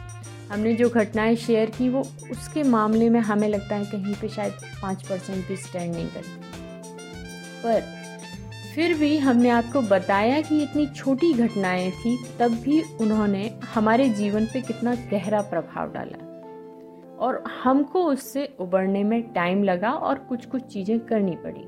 हमने 0.52 0.74
जो 0.74 0.90
घटनाएँ 0.90 1.36
शेयर 1.36 1.70
की 1.70 1.90
वो 1.90 2.02
उसके 2.32 2.64
मामले 2.64 3.10
में 3.10 3.20
हमें 3.20 3.50
लगता 3.50 3.76
है 3.76 3.86
कहीं 3.86 4.16
पे 4.16 4.30
शायद 4.30 4.54
पाँच 4.82 5.08
परसेंट 5.08 5.48
भी 5.48 5.56
स्टैंड 5.58 5.96
नहीं 5.96 6.08
करती। 6.08 6.42
पर 7.64 7.95
फिर 8.76 8.94
भी 8.98 9.18
हमने 9.18 9.50
आपको 9.50 9.82
बताया 9.82 10.40
कि 10.42 10.62
इतनी 10.64 10.86
छोटी 10.88 11.32
घटनाएँ 11.34 11.92
थी, 11.92 12.18
तब 12.40 12.52
भी 12.54 12.82
उन्होंने 13.02 13.48
हमारे 13.66 14.08
जीवन 14.10 14.46
पे 14.46 14.62
कितना 14.62 14.96
गहरा 15.12 15.42
प्रभाव 15.42 15.92
डाला। 15.92 16.18
और 17.18 17.44
हमको 17.64 18.04
उससे 18.04 18.46
उबरने 18.60 19.04
में 19.04 19.22
टाइम 19.34 19.64
लगा 19.64 19.92
और 19.92 20.20
कुछ 20.20 20.46
कुछ 20.46 20.64
चीज़ें 20.64 21.00
करनी 21.00 21.36
पड़ी। 21.36 21.64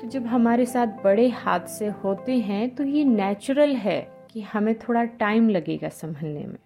तो 0.00 0.08
जब 0.08 0.26
हमारे 0.26 0.66
साथ 0.66 1.02
बड़े 1.04 1.28
हादसे 1.28 1.88
होते 2.04 2.38
हैं 2.38 2.74
तो 2.74 2.84
ये 2.84 3.04
नेचुरल 3.04 3.74
है 3.76 4.00
कि 4.32 4.40
हमें 4.42 4.74
थोड़ा 4.78 5.04
टाइम 5.04 5.48
लगेगा 5.48 5.88
संभलने 5.88 6.44
में। 6.46 6.58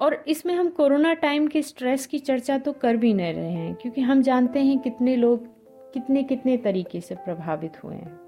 और 0.00 0.24
इसमें 0.28 0.54
हम 0.54 0.68
कोरोना 0.70 1.14
टाइम 1.14 1.46
के 1.46 1.62
स्ट्रेस 1.62 2.06
की 2.06 2.18
चर्चा 2.18 2.58
तो 2.58 2.72
कर 2.72 2.96
भी 2.96 3.14
नहीं 3.14 3.32
रहे 3.34 3.52
हैं, 3.52 3.74
क्योंकि 3.74 4.00
हम 4.00 4.22
जानते 4.22 4.60
हैं 4.60 4.78
कितने 4.78 5.16
लोग 5.16 5.48
कितने 5.94 6.22
कितने 6.22 6.56
तरीके 6.56 7.00
से 7.00 7.14
प्रभावित 7.14 7.84
हुए 7.84 7.94
हैं। 7.94 8.18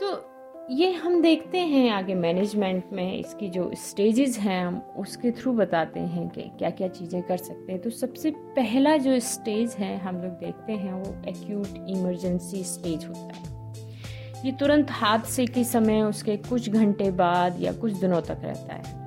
तो 0.00 0.24
ये 0.70 0.92
हम 0.92 1.22
देखते 1.22 1.58
हैं 1.58 1.90
आगे 1.90 2.14
मैनेजमेंट 2.14 2.92
में 2.92 3.18
इसकी 3.18 3.48
जो 3.48 3.70
स्टेजेस 3.74 4.38
हैं, 4.38 4.66
हम 4.66 4.78
उसके 4.96 5.30
थ्रू 5.30 5.52
बताते 5.52 6.00
हैं 6.00 6.28
कि 6.28 6.42
क्या 6.58 6.70
क्या 6.70 6.88
चीज़ें 6.88 7.22
कर 7.22 7.36
सकते 7.36 7.72
हैं। 7.72 7.80
तो 7.82 7.90
सबसे 7.90 8.30
पहला 8.30 8.96
जो 8.96 9.18
स्टेज 9.20 9.76
है, 9.78 9.96
हम 9.98 10.16
लोग 10.16 10.32
देखते 10.32 10.72
हैं 10.72 10.92
वो 10.92 11.14
एक्यूट 11.28 11.88
इमरजेंसी 11.88 12.62
स्टेज 12.64 13.04
होता 13.04 13.36
है। 13.36 13.56
ये 14.44 14.52
तुरंत 14.52 14.90
हादसे 14.90 15.46
के 15.46 15.64
समय, 15.64 16.02
उसके 16.02 16.36
कुछ 16.36 16.68
घंटे 16.70 17.10
बाद 17.10 17.60
या 17.60 17.72
कुछ 17.72 17.92
दिनों 17.92 18.20
तक 18.20 18.40
रहता 18.42 18.74
है। 18.74 18.97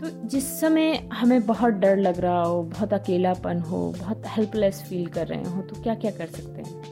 तो 0.00 0.28
जिस 0.28 0.60
समय 0.60 1.08
हमें 1.12 1.46
बहुत 1.46 1.72
डर 1.72 1.96
लग 1.96 2.20
रहा 2.20 2.42
हो, 2.42 2.62
बहुत 2.62 2.92
अकेलापन 2.92 3.58
हो, 3.58 3.94
बहुत 3.98 4.22
हेल्पलेस 4.26 4.82
फील 4.82 5.06
कर 5.06 5.26
रहे 5.26 5.44
हो 5.44 5.62
तो 5.62 5.82
क्या 5.82 5.94
क्या 5.94 6.10
कर 6.10 6.26
सकते 6.26 6.62
हैं? 6.62 6.82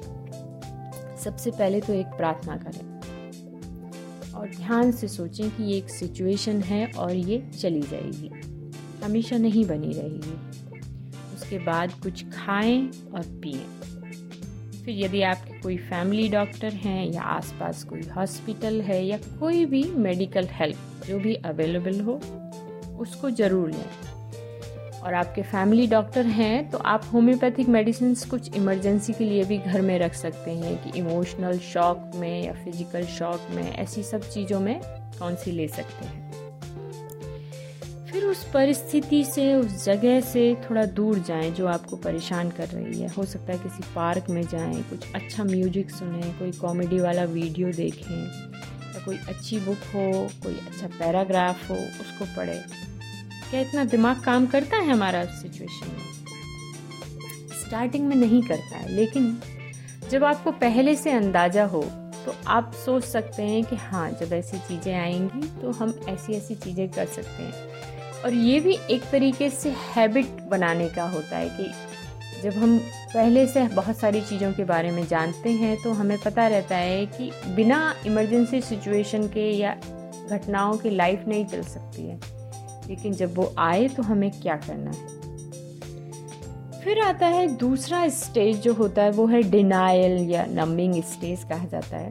सबसे 1.16 1.50
पहले 1.50 1.80
तो 1.80 1.92
एक 1.92 2.06
प्रार्थना 2.06 2.56
करें। 2.56 2.96
और 4.32 4.48
ध्यान 4.48 4.92
से 4.92 5.08
सोचें 5.08 5.50
कि 5.50 5.62
ये 5.62 5.76
एक 5.78 5.90
सिचुएशन 5.90 6.60
है 6.62 6.86
और 6.86 7.12
ये 7.12 7.50
चली 7.60 7.82
जाएगी। 7.82 8.30
हमेशा 9.04 9.36
नहीं 9.36 9.64
बनी 9.64 9.92
रहेगी। 9.92 10.34
उसके 11.34 11.58
बाद 11.58 11.92
कुछ 12.02 12.24
खाएँ 12.24 12.90
और 13.14 13.22
पिए। 13.42 13.64
फिर 14.84 15.04
यदि 15.04 15.22
आपके 15.22 15.60
कोई 15.60 15.76
फैमिली 15.76 16.28
डॉक्टर 16.28 16.72
हैं 16.72 17.12
या 17.12 17.22
आसपास 17.22 17.84
कोई 17.84 18.00
हॉस्पिटल 18.00 18.80
है 18.80 19.06
या 19.06 19.18
कोई 19.18 19.64
भी 19.64 19.84
मेडिकल 19.84 20.48
हेल्प 20.50 20.76
जो 21.08 21.18
भी 21.18 21.34
अवेलेबल 21.34 22.00
हो 22.00 22.20
उसको 22.98 23.30
ज़रूर 23.32 23.70
लें। 23.70 25.00
और 25.00 25.14
आपके 25.14 25.42
फैमिली 25.44 25.86
डॉक्टर 25.86 26.26
हैं 26.26 26.68
तो 26.70 26.78
आप 26.86 27.04
होम्योपैथिक 27.12 27.68
मेडिसिन 27.68 28.14
कुछ 28.30 28.54
इमरजेंसी 28.56 29.12
के 29.12 29.24
लिए 29.24 29.44
भी 29.44 29.58
घर 29.58 29.80
में 29.80 29.98
रख 29.98 30.14
सकते 30.14 30.50
हैं 30.52 30.76
कि 30.82 30.98
इमोशनल 30.98 31.58
शॉक 31.64 32.10
में 32.16 32.44
या 32.44 32.52
फ़िज़िकल 32.54 33.04
शॉक 33.08 33.48
में, 33.50 33.72
ऐसी 33.74 34.02
सब 34.02 34.28
चीज़ों 34.30 34.60
में 34.60 34.80
कौन 35.18 35.34
सी 35.34 35.50
ले 35.50 35.68
सकते 35.68 36.06
हैं। 36.06 36.24
फिर 38.06 38.24
उस 38.24 38.42
परिस्थिति 38.44 39.22
से, 39.24 39.54
उस 39.54 39.84
जगह 39.84 40.20
से 40.22 40.54
थोड़ा 40.62 40.84
दूर 40.86 41.18
जाएँ 41.18 41.50
जो 41.50 41.66
आपको 41.66 41.96
परेशान 41.98 42.50
कर 42.50 42.68
रही 42.68 43.00
है। 43.00 43.08
हो 43.08 43.24
सकता 43.24 43.52
है 43.52 43.58
किसी 43.58 43.82
पार्क 43.94 44.30
में 44.30 44.42
जाएँ, 44.44 44.82
कुछ 44.82 45.12
अच्छा 45.14 45.44
म्यूज़िक 45.44 45.90
सुने, 45.90 46.32
कोई 46.38 46.52
कॉमेडी 46.52 47.00
वाला 47.00 47.24
वीडियो 47.24 47.72
देखें। 47.72 48.75
या 48.96 49.04
कोई 49.04 49.16
अच्छी 49.28 49.58
बुक 49.58 49.84
हो, 49.94 50.30
कोई 50.42 50.54
अच्छा 50.66 50.86
पैराग्राफ 50.98 51.68
हो, 51.70 51.74
उसको 51.74 52.24
पढ़े। 52.36 52.62
क्या 53.50 53.60
इतना 53.60 53.84
दिमाग 53.84 54.22
काम 54.22 54.46
करता 54.46 54.76
है 54.76 54.90
हमारा 54.90 55.22
उस 55.22 55.40
सिचुएशन 55.42 55.88
में? 55.88 56.04
स्टार्टिंग 57.58 58.08
में 58.08 58.16
नहीं 58.16 58.42
करता 58.42 58.76
है, 58.76 58.92
लेकिन 58.92 59.38
जब 60.10 60.24
आपको 60.24 60.50
पहले 60.52 60.94
से 60.96 61.10
अंदाज़ा 61.10 61.64
हो 61.66 61.82
तो 62.26 62.34
आप 62.46 62.72
सोच 62.74 63.04
सकते 63.04 63.42
हैं 63.42 63.62
कि 63.64 63.76
हाँ 63.76 64.10
जब 64.20 64.32
ऐसी 64.32 64.58
चीज़ें 64.58 64.94
आएँगी 64.94 65.48
तो 65.60 65.70
हम 65.72 65.94
ऐसी 66.08 66.32
ऐसी 66.32 66.54
चीज़ें 66.54 66.88
कर 66.88 67.06
सकते 67.06 67.42
हैं। 67.42 68.22
और 68.22 68.32
ये 68.32 68.58
भी 68.60 68.76
एक 68.90 69.02
तरीके 69.12 69.50
से 69.50 69.70
हैबिट 69.86 70.42
बनाने 70.50 70.88
का 70.88 71.04
होता 71.04 71.36
है 71.36 71.48
कि 71.50 72.40
जब 72.42 72.52
हम 72.52 72.78
पहले 73.16 73.46
से 73.46 73.68
बहुत 73.68 73.96
सारी 73.96 74.20
चीज़ों 74.20 74.52
के 74.52 74.64
बारे 74.64 74.90
में 74.90 75.06
जानते 75.06 75.50
हैं 75.50 75.82
तो 75.82 75.92
हमें 75.92 76.18
पता 76.24 76.46
रहता 76.46 76.76
है 76.76 77.06
कि 77.06 77.30
बिना 77.48 77.94
इमरजेंसी 78.06 78.60
सिचुएशन 78.60 79.28
के 79.28 79.50
या 79.50 79.76
घटनाओं 80.30 80.76
की 80.76 80.90
लाइफ 80.90 81.24
नहीं 81.28 81.46
चल 81.46 81.62
सकती 81.62 82.02
है। 82.02 82.20
लेकिन 82.88 83.12
जब 83.12 83.36
वो 83.36 83.54
आए 83.58 83.88
तो 83.88 84.02
हमें 84.02 84.30
क्या 84.30 84.56
करना 84.56 84.90
है? 84.90 85.06
फिर 86.80 87.00
आता 87.00 87.26
है 87.26 87.56
दूसरा 87.56 88.08
स्टेज 88.08 88.60
जो 88.60 88.74
होता 88.74 89.02
है, 89.02 89.10
वो 89.10 89.26
है 89.26 89.42
डिनाइल 89.42 90.30
या 90.30 90.46
नंबिंग 90.46 91.02
स्टेज 91.02 91.44
कहा 91.44 91.66
जाता 91.66 91.96
है। 91.96 92.10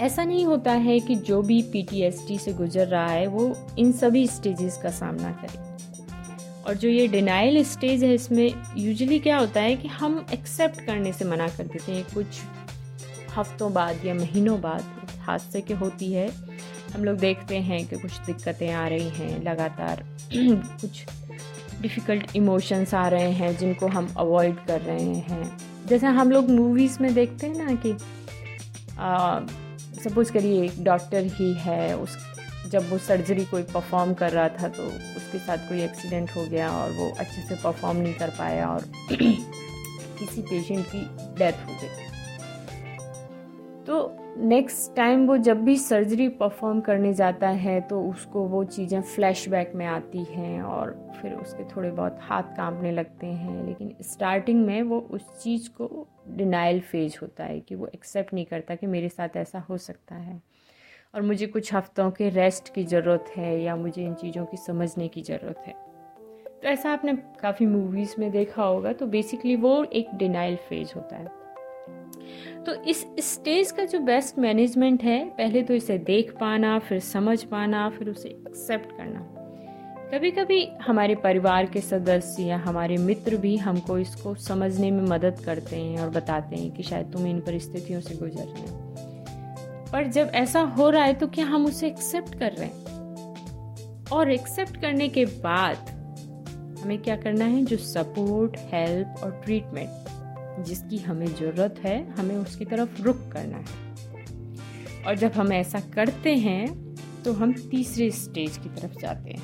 ऐसा 0.00 0.24
नहीं 0.24 0.46
होता 0.46 0.72
है 0.72 1.00
कि 1.00 1.14
जो 1.14 1.42
भी 1.42 1.62
पीटीएसडी 1.62 2.38
से 2.38 2.52
गुजर 2.52 2.86
रहा 2.86 3.08
है, 3.08 3.26
वो 3.26 3.56
इन 3.78 3.92
सभी 3.92 4.26
स्टेजेस 4.26 4.80
का 4.82 4.90
सामना 4.90 5.30
करे। 5.30 5.71
और 6.66 6.74
जो 6.74 6.88
ये 6.88 7.06
डिनाइल 7.08 7.62
स्टेज 7.64 8.04
है, 8.04 8.14
इसमें 8.14 8.52
यूजली 8.76 9.18
क्या 9.18 9.38
होता 9.38 9.60
है 9.60 9.76
कि 9.76 9.88
हम 9.88 10.24
एक्सेप्ट 10.32 10.80
करने 10.80 11.12
से 11.12 11.24
मना 11.24 11.48
कर 11.48 11.64
देते 11.64 11.92
हैं। 11.92 12.04
कुछ 12.14 12.40
हफ्तों 13.36 13.72
बाद 13.72 14.04
या 14.04 14.14
महीनों 14.14 14.60
बाद 14.60 14.84
हादसे 15.20 15.60
के 15.60 15.74
होती 15.74 16.12
है। 16.12 16.28
हम 16.94 17.04
लोग 17.04 17.18
देखते 17.18 17.56
हैं 17.56 17.84
कि 17.86 17.98
कुछ 17.98 18.18
दिक्कतें 18.26 18.72
आ 18.72 18.86
रही 18.88 19.08
हैं, 19.08 19.42
लगातार 19.44 20.04
कुछ 20.34 21.04
डिफ़िकल्ट 21.80 22.36
इमोशंस 22.36 22.94
आ 22.94 23.08
रहे 23.08 23.30
हैं 23.30 23.56
जिनको 23.56 23.86
हम 23.86 24.14
अवॉइड 24.16 24.56
कर 24.66 24.80
रहे 24.80 25.14
हैं। 25.28 25.58
जैसे 25.86 26.06
हम 26.06 26.30
लोग 26.30 26.50
मूवीज़ 26.50 26.98
में 27.00 27.14
देखते 27.14 27.46
हैं 27.46 27.64
ना 27.64 27.74
कि 27.86 27.96
सपोज़ 30.02 30.32
करिए 30.32 30.62
एक 30.64 30.82
डॉक्टर 30.84 31.24
ही 31.24 31.52
है, 31.54 31.96
उस 31.96 32.16
जब 32.72 32.90
वो 32.90 32.98
सर्जरी 32.98 33.44
कोई 33.44 33.62
परफॉर्म 33.62 34.14
कर 34.14 34.30
रहा 34.30 34.48
था 34.48 34.68
तो 34.68 34.82
उसके 35.16 35.38
साथ 35.38 35.68
कोई 35.68 35.82
एक्सीडेंट 35.82 36.30
हो 36.30 36.44
गया 36.46 36.70
और 36.70 36.90
वो 36.90 37.10
अच्छे 37.10 37.42
से 37.42 37.54
परफॉर्म 37.54 37.98
नहीं 37.98 38.14
कर 38.14 38.30
पाया 38.30 38.68
और 38.68 38.80
किसी 40.18 40.42
पेशेंट 40.42 40.86
की 40.86 41.00
डेथ 41.38 41.66
हो 41.68 41.74
गई। 41.82 42.10
तो 43.86 44.18
नेक्स्ट 44.38 44.94
टाइम 44.96 45.26
वो 45.26 45.36
जब 45.36 45.62
भी 45.64 45.76
सर्जरी 45.76 46.28
परफॉर्म 46.28 46.80
करने 46.80 47.12
जाता 47.14 47.48
है 47.48 47.80
तो 47.80 48.00
उसको 48.02 48.44
वो 48.48 48.62
चीज़ें 48.64 49.00
फ्लैशबैक 49.02 49.72
में 49.74 49.86
आती 49.86 50.24
हैं 50.24 50.62
और 50.62 50.90
फिर 51.22 51.32
उसके 51.34 51.64
थोड़े 51.64 51.90
बहुत 51.90 52.18
हाथ 52.22 52.42
कांपने 52.42 52.92
लगते 52.92 53.26
हैं। 53.26 53.66
लेकिन 53.66 53.94
स्टार्टिंग 54.02 54.64
में 54.66 54.82
वो 54.82 55.00
उस 55.10 55.26
चीज़ 55.42 55.68
को 55.70 56.06
डिनाइल 56.28 56.80
फ़ेज़ 56.80 57.18
होता 57.22 57.44
है 57.44 57.60
कि 57.60 57.74
वो 57.74 57.86
एक्सेप्ट 57.86 58.34
नहीं 58.34 58.44
करता 58.44 58.74
कि 58.74 58.86
मेरे 58.86 59.08
साथ 59.08 59.36
ऐसा 59.36 59.58
हो 59.58 59.78
सकता 59.78 60.14
है। 60.14 60.40
और 61.14 61.22
मुझे 61.22 61.46
कुछ 61.46 61.74
हफ्तों 61.74 62.10
के 62.10 62.28
रेस्ट 62.28 62.74
की 62.74 62.84
ज़रूरत 62.84 63.24
है 63.36 63.62
या 63.62 63.76
मुझे 63.76 64.02
इन 64.02 64.14
चीज़ों 64.14 64.44
की 64.46 64.56
समझने 64.56 65.08
की 65.08 65.22
ज़रूरत 65.22 65.64
है। 65.66 65.72
तो 66.62 66.68
ऐसा 66.68 66.90
आपने 66.90 67.12
काफ़ी 67.40 67.66
मूवीज़ 67.66 68.14
में 68.18 68.30
देखा 68.30 68.62
होगा 68.62 68.92
तो 68.92 69.06
बेसिकली 69.06 69.56
वो 69.56 69.84
एक 69.84 70.14
डिनाइल 70.14 70.56
फ़ेज़ 70.56 70.92
होता 70.96 71.16
है। 71.16 71.40
तो 72.64 72.74
इस 72.74 73.06
स्टेज 73.18 73.70
का 73.70 73.84
जो 73.84 73.98
बेस्ट 73.98 74.38
मैनेजमेंट 74.38 75.02
है, 75.02 75.24
पहले 75.30 75.62
तो 75.62 75.74
इसे 75.74 75.98
देख 75.98 76.32
पाना, 76.40 76.78
फिर 76.78 77.00
समझ 77.00 77.42
पाना, 77.44 77.90
फिर 77.90 78.10
उसे 78.10 78.28
एक्सेप्ट 78.28 78.96
करना। 78.96 79.28
कभी 80.14 80.30
कभी 80.30 80.68
हमारे 80.82 81.14
परिवार 81.14 81.66
के 81.66 81.80
सदस्य 81.80 82.42
या 82.42 82.56
हमारे 82.56 82.96
मित्र 82.96 83.36
भी 83.36 83.56
हमको 83.56 83.98
इसको 83.98 84.34
समझने 84.34 84.90
में 84.90 85.02
मदद 85.02 85.40
करते 85.44 85.76
हैं 85.76 86.00
और 86.00 86.10
बताते 86.10 86.56
हैं 86.56 86.70
कि 86.70 86.82
शायद 86.82 87.12
तुम 87.12 87.26
इन 87.26 87.40
परिस्थितियों 87.40 88.00
से 88.00 88.14
गुजर 88.14 88.44
रहे 88.44 88.62
हो। 88.62 88.91
पर 89.92 90.06
जब 90.06 90.30
ऐसा 90.34 90.60
हो 90.60 90.90
रहा 90.90 91.04
है 91.04 91.14
तो 91.14 91.26
क्या 91.26 91.44
हम 91.46 91.66
उसे 91.66 91.86
एक्सेप्ट 91.86 92.38
कर 92.38 92.52
रहे 92.52 92.66
हैं? 92.66 94.06
और 94.12 94.30
एक्सेप्ट 94.30 94.80
करने 94.80 95.08
के 95.08 95.24
बाद 95.24 95.90
हमें 96.82 96.98
क्या 96.98 97.16
करना 97.16 97.44
है? 97.44 97.64
जो 97.64 97.76
सपोर्ट 97.76 98.56
हेल्प 98.72 99.20
और 99.22 99.40
ट्रीटमेंट 99.44 100.64
जिसकी 100.66 100.98
हमें 100.98 101.26
ज़रूरत 101.26 101.80
है, 101.84 102.10
हमें 102.10 102.36
उसकी 102.36 102.64
तरफ़ 102.64 103.02
रुख 103.02 103.28
करना 103.32 103.56
है। 103.58 105.04
और 105.06 105.16
जब 105.16 105.32
हम 105.32 105.52
ऐसा 105.52 105.80
करते 105.94 106.34
हैं 106.36 106.94
तो 107.24 107.32
हम 107.32 107.52
तीसरे 107.70 108.10
स्टेज 108.10 108.56
की 108.58 108.68
तरफ़ 108.68 108.98
जाते 109.00 109.30
हैं। 109.30 109.42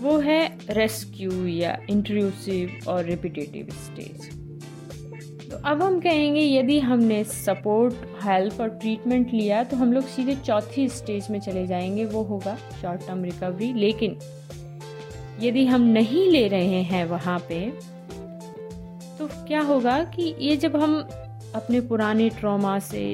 वो 0.00 0.18
है 0.18 0.58
रेस्क्यू 0.70 1.46
या 1.46 1.76
इंट्रूसिव 1.90 2.78
और 2.88 3.04
रिपीटेटिव 3.04 3.68
स्टेज 3.84 4.28
तो 5.56 5.60
अब 5.64 5.82
हम 5.82 5.98
कहेंगे, 6.00 6.40
यदि 6.40 6.78
हमने 6.78 7.22
सपोर्ट 7.24 7.94
हेल्प 8.22 8.60
और 8.60 8.68
ट्रीटमेंट 8.70 9.32
लिया 9.34 9.62
तो 9.64 9.76
हम 9.76 9.92
लोग 9.92 10.06
सीधे 10.06 10.34
चौथी 10.36 10.88
स्टेज 10.88 11.26
में 11.30 11.38
चले 11.40 11.66
जाएँगे, 11.66 12.04
वो 12.04 12.22
होगा 12.22 12.56
शॉर्ट 12.82 13.06
टर्म 13.06 13.22
रिकवरी 13.24 13.72
लेकिन, 13.72 14.18
यदि 15.40 15.64
हम 15.66 15.82
नहीं 15.82 16.28
ले 16.30 16.46
रहे 16.48 16.82
हैं 16.82 17.04
वहाँ 17.04 17.38
पे 17.48 17.60
तो 19.18 19.28
क्या 19.46 19.60
होगा 19.60 19.98
कि 20.04 20.34
ये 20.40 20.56
जब 20.56 20.76
हम 20.76 20.98
अपने 21.54 21.80
पुराने 21.80 22.28
ट्रॉमा 22.30 22.78
से 22.78 23.04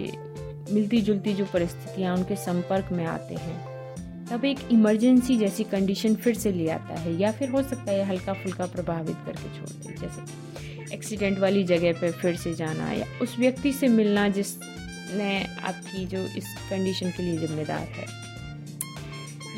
मिलती 0.72 1.00
जुलती 1.00 1.34
जो 1.34 1.44
परिस्थितियाँ 1.44 2.16
उनके 2.16 2.36
संपर्क 2.36 2.92
में 2.92 3.04
आते 3.06 3.34
हैं, 3.34 4.26
तब 4.30 4.44
एक 4.44 4.58
इमरजेंसी 4.72 5.36
जैसी 5.36 5.64
कंडीशन 5.64 6.14
फिर 6.14 6.34
से 6.34 6.52
ले 6.52 6.68
आता 6.70 6.94
है, 6.94 7.20
या 7.20 7.32
फिर 7.32 7.50
हो 7.50 7.62
सकता 7.62 7.92
है 7.92 8.04
हल्का 8.04 8.32
फुल्का 8.32 8.66
प्रभावित 8.66 9.16
करके 9.26 9.58
छोड़ 9.58 9.68
दे, 9.68 10.00
जैसे 10.00 10.51
एक्सीडेंट 10.92 11.38
वाली 11.38 11.64
जगह 11.64 11.92
पे 11.92 12.10
फिर 12.10 12.36
से 12.36 12.54
जाना 12.54 12.92
या 12.92 13.06
उस 13.22 13.38
व्यक्ति 13.38 13.72
से 13.72 13.88
मिलना 13.88 14.28
जिसने 14.28 15.44
आपकी 15.64 16.06
जो 16.06 16.18
इस 16.18 16.44
कंडीशन 16.70 17.10
के 17.10 17.22
लिए 17.22 17.46
जिम्मेदार 17.46 17.88
है। 17.88 18.06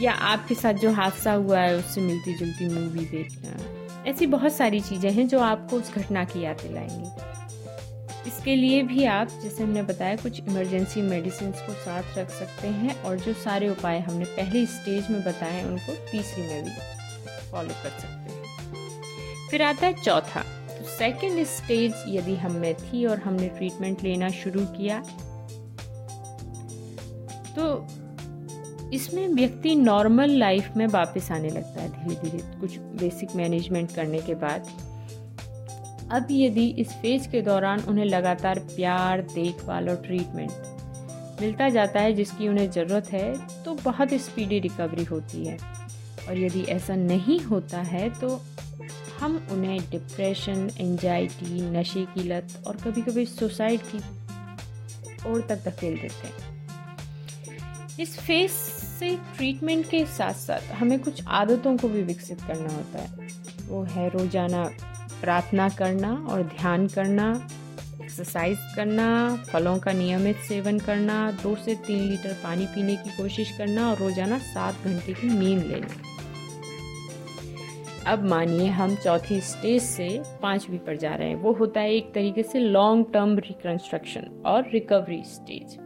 या 0.00 0.12
आपके 0.12 0.54
साथ 0.54 0.74
जो 0.74 0.92
हादसा 0.92 1.32
हुआ 1.32 1.60
है, 1.60 1.76
उससे 1.76 2.00
मिलती 2.00 2.34
जुलती 2.34 2.68
मूवी 2.68 3.04
देखना। 3.04 3.58
ऐसी 4.10 4.26
बहुत 4.26 4.52
सारी 4.52 4.80
चीज़ें 4.80 5.12
हैं 5.12 5.28
जो 5.28 5.40
आपको 5.40 5.76
उस 5.76 5.94
घटना 5.94 6.24
की 6.24 6.40
याद 6.40 6.56
दिलाएँगी। 6.56 7.34
इसके 8.28 8.56
लिए 8.56 8.82
भी 8.82 9.04
आप, 9.04 9.28
जैसे 9.42 9.62
हमने 9.62 9.82
बताया, 9.82 10.16
कुछ 10.16 10.40
इमरजेंसी 10.40 11.02
मेडिसिन 11.02 11.50
को 11.50 11.72
साथ 11.72 12.18
रख 12.18 12.30
सकते 12.30 12.68
हैं 12.68 13.02
और 13.02 13.16
जो 13.16 13.34
सारे 13.34 13.68
उपाय 13.68 13.98
हमने 13.98 14.24
पहले 14.24 14.66
स्टेज 14.66 15.10
में 15.10 15.24
बताए 15.24 15.64
उनको 15.64 15.92
तीसरी 15.92 16.42
में 16.42 16.64
भी 16.64 16.70
फॉलो 17.50 17.74
कर 17.82 17.90
सकते 17.90 18.06
हैं। 18.06 19.48
फिर 19.50 19.62
आता 19.62 19.86
है 19.86 19.92
चौथा। 20.02 20.63
तो 20.84 20.90
सेकेंड 20.90 21.44
स्टेज 21.46 22.04
यदि 22.08 22.34
हम 22.36 22.52
में 22.52 22.74
थी 22.74 23.04
और 23.06 23.18
हमने 23.18 23.48
ट्रीटमेंट 23.48 24.02
लेना 24.02 24.28
शुरू 24.28 24.64
किया 24.76 24.98
तो 27.56 27.86
इसमें 28.92 29.28
व्यक्ति 29.28 29.74
नॉर्मल 29.74 30.30
लाइफ 30.30 30.76
में 30.76 30.86
वापस 30.86 31.30
आने 31.32 31.48
लगता 31.48 31.82
है 31.82 31.88
धीरे 31.90 32.14
धीरे, 32.20 32.38
कुछ 32.60 32.78
बेसिक 33.00 33.34
मैनेजमेंट 33.36 33.94
करने 33.94 34.18
के 34.18 34.34
बाद। 34.34 34.66
अब 36.12 36.26
यदि 36.30 36.66
इस 36.78 36.92
फ़ेज़ 36.92 37.28
के 37.28 37.40
दौरान 37.42 37.80
उन्हें 37.88 38.04
लगातार 38.04 38.58
प्यार, 38.76 39.20
देखभाल 39.34 39.88
और 39.88 39.96
ट्रीटमेंट 39.96 41.40
मिलता 41.40 41.68
जाता 41.68 42.00
है, 42.00 42.12
जिसकी 42.12 42.48
उन्हें 42.48 42.70
ज़रूरत 42.70 43.08
है 43.12 43.32
तो 43.64 43.74
बहुत 43.74 44.14
स्पीडी 44.22 44.58
रिकवरी 44.58 45.04
होती 45.04 45.44
है। 45.46 45.56
और 46.28 46.38
यदि 46.38 46.62
ऐसा 46.70 46.94
नहीं 46.96 47.40
होता 47.40 47.78
है 47.82 48.08
तो 48.20 48.28
हम 49.20 49.36
उन्हें 49.52 49.78
डिप्रेशन 49.90 50.70
एंजाइटी 50.80 51.60
नशे 51.70 52.04
की 52.04 52.22
लत 52.22 52.62
और 52.66 52.76
कभी 52.76 53.02
कभी 53.02 53.24
सुसाइड 53.26 53.80
की 53.84 53.98
ओर 55.30 55.40
तक 55.40 55.64
धकेल 55.64 55.98
देते 55.98 56.26
हैं। 56.26 56.52
इस 58.00 58.18
फेस 58.18 58.52
से 58.98 59.14
ट्रीटमेंट 59.36 59.84
के 59.90 60.04
साथ 60.06 60.34
साथ 60.34 60.72
हमें 60.72 60.98
कुछ 60.98 61.24
आदतों 61.32 61.76
को 61.76 61.88
भी 61.88 62.02
विकसित 62.02 62.40
करना 62.40 62.74
होता 62.74 62.98
है। 62.98 63.28
वो 63.68 63.82
है 63.84 64.08
रोज़ाना 64.08 64.64
प्रार्थना 65.20 65.68
करना 65.68 66.12
और 66.30 66.42
ध्यान 66.58 66.86
करना 66.88 67.28
एक्सरसाइज 68.02 68.58
करना, 68.76 69.36
फलों 69.52 69.78
का 69.78 69.92
नियमित 69.92 70.36
सेवन 70.48 70.78
करना, 70.78 71.30
दो 71.42 71.54
से 71.56 71.74
तीन 71.86 72.02
लीटर 72.08 72.32
पानी 72.42 72.66
पीने 72.66 72.96
की 72.96 73.16
कोशिश 73.16 73.56
करना 73.58 73.88
और 73.90 73.98
रोज़ाना 73.98 74.38
सात 74.38 74.84
घंटे 74.84 75.12
की 75.12 75.28
नींद 75.28 75.62
लेना। 75.62 76.13
अब 78.06 78.24
मानिए 78.24 78.66
हम 78.68 78.94
चौथी 78.94 79.40
स्टेज 79.40 79.82
से 79.82 80.08
पांचवी 80.42 80.78
पर 80.78 80.96
जा 80.96 81.14
रहे 81.14 81.28
हैं। 81.28 81.36
वो 81.36 81.52
होता 81.52 81.80
है 81.80 81.94
एक 81.94 82.12
तरीके 82.14 82.42
से 82.42 82.60
लॉन्ग 82.60 83.06
टर्म 83.12 83.36
रिकंस्ट्रक्शन 83.38 84.42
और 84.46 84.68
रिकवरी 84.72 85.22
स्टेज 85.24 85.78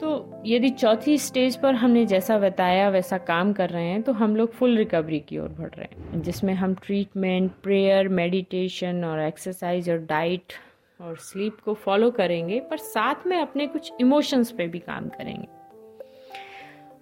तो 0.00 0.42
यदि 0.46 0.68
चौथी 0.70 1.16
स्टेज 1.18 1.56
पर 1.56 1.74
हमने 1.74 2.04
जैसा 2.06 2.38
बताया, 2.38 2.88
वैसा 2.88 3.18
काम 3.18 3.52
कर 3.52 3.70
रहे 3.70 3.86
हैं 3.86 4.02
तो 4.02 4.12
हम 4.12 4.36
लोग 4.36 4.52
फुल 4.52 4.76
रिकवरी 4.76 5.18
की 5.20 5.38
ओर 5.38 5.48
बढ़ 5.48 5.70
रहे 5.70 5.88
हैं, 5.92 6.22
जिसमें 6.22 6.54
हम 6.54 6.74
ट्रीटमेंट 6.76 7.52
प्रेयर 7.62 8.08
मेडिटेशन 8.10 9.04
और 9.04 9.20
एक्सरसाइज 9.20 9.90
और 9.90 9.98
डाइट 10.08 10.52
और 11.00 11.16
स्लीप 11.18 11.60
को 11.64 11.74
फॉलो 11.76 12.10
करेंगे, 12.10 12.60
पर 12.60 12.76
साथ 12.76 13.26
में 13.26 13.38
अपने 13.38 13.66
कुछ 13.66 13.92
इमोशंस 14.00 14.50
पे 14.50 14.66
भी 14.66 14.78
काम 14.78 15.08
करेंगे। 15.08 15.57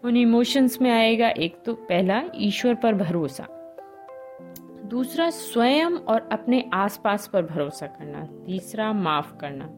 उन 0.04 0.16
इमोशंस 0.16 0.78
में 0.82 0.90
आएगा, 0.90 1.28
एक 1.28 1.56
तो 1.64 1.74
पहला, 1.74 2.22
ईश्वर 2.34 2.74
पर 2.74 2.94
भरोसा। 2.94 3.46
दूसरा, 4.84 5.30
स्वयं 5.30 5.90
और 5.90 6.28
अपने 6.32 6.70
आसपास 6.74 7.30
पर 7.32 7.42
भरोसा 7.42 7.86
करना। 7.86 8.24
तीसरा, 8.46 8.92
माफ़ 8.92 9.36
करना। 9.36 9.70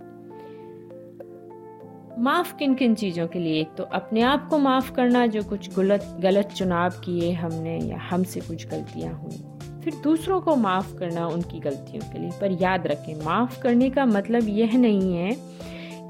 माफ़ 2.19 2.57
किन 2.57 2.75
किन 2.75 2.95
चीज़ों 2.95 3.27
के 3.27 3.39
लिए? 3.39 3.61
एक 3.61 3.75
तो 3.79 3.85
अपने 3.85 4.21
आप 4.21 4.49
को 4.49 4.59
माफ़ 4.59 4.93
करना, 4.93 5.27
जो 5.27 5.43
कुछ 5.43 5.77
गलत 5.77 6.17
गलत 6.21 6.47
चुनाव 6.47 6.91
किए 6.91 7.33
हमने 7.33 7.79
या 7.79 7.99
हमसे 7.99 8.41
कुछ 8.41 8.69
गलतियाँ 8.69 9.15
हुई। 9.15 9.45
फिर 9.85 9.95
दूसरों 9.95 10.41
को 10.41 10.57
माफ़ 10.57 10.97
करना 10.97 11.27
उनकी 11.27 11.61
गलतियों 11.61 12.13
के 12.13 12.19
लिए। 12.19 12.31
पर 12.31 12.63
याद 12.63 12.87
रखें, 12.87 13.25
माफ़ 13.25 13.63
करने 13.63 13.91
का 13.91 14.07
मतलब 14.07 14.49
यह 14.49 14.79
नहीं 14.79 15.17
है 15.17 15.59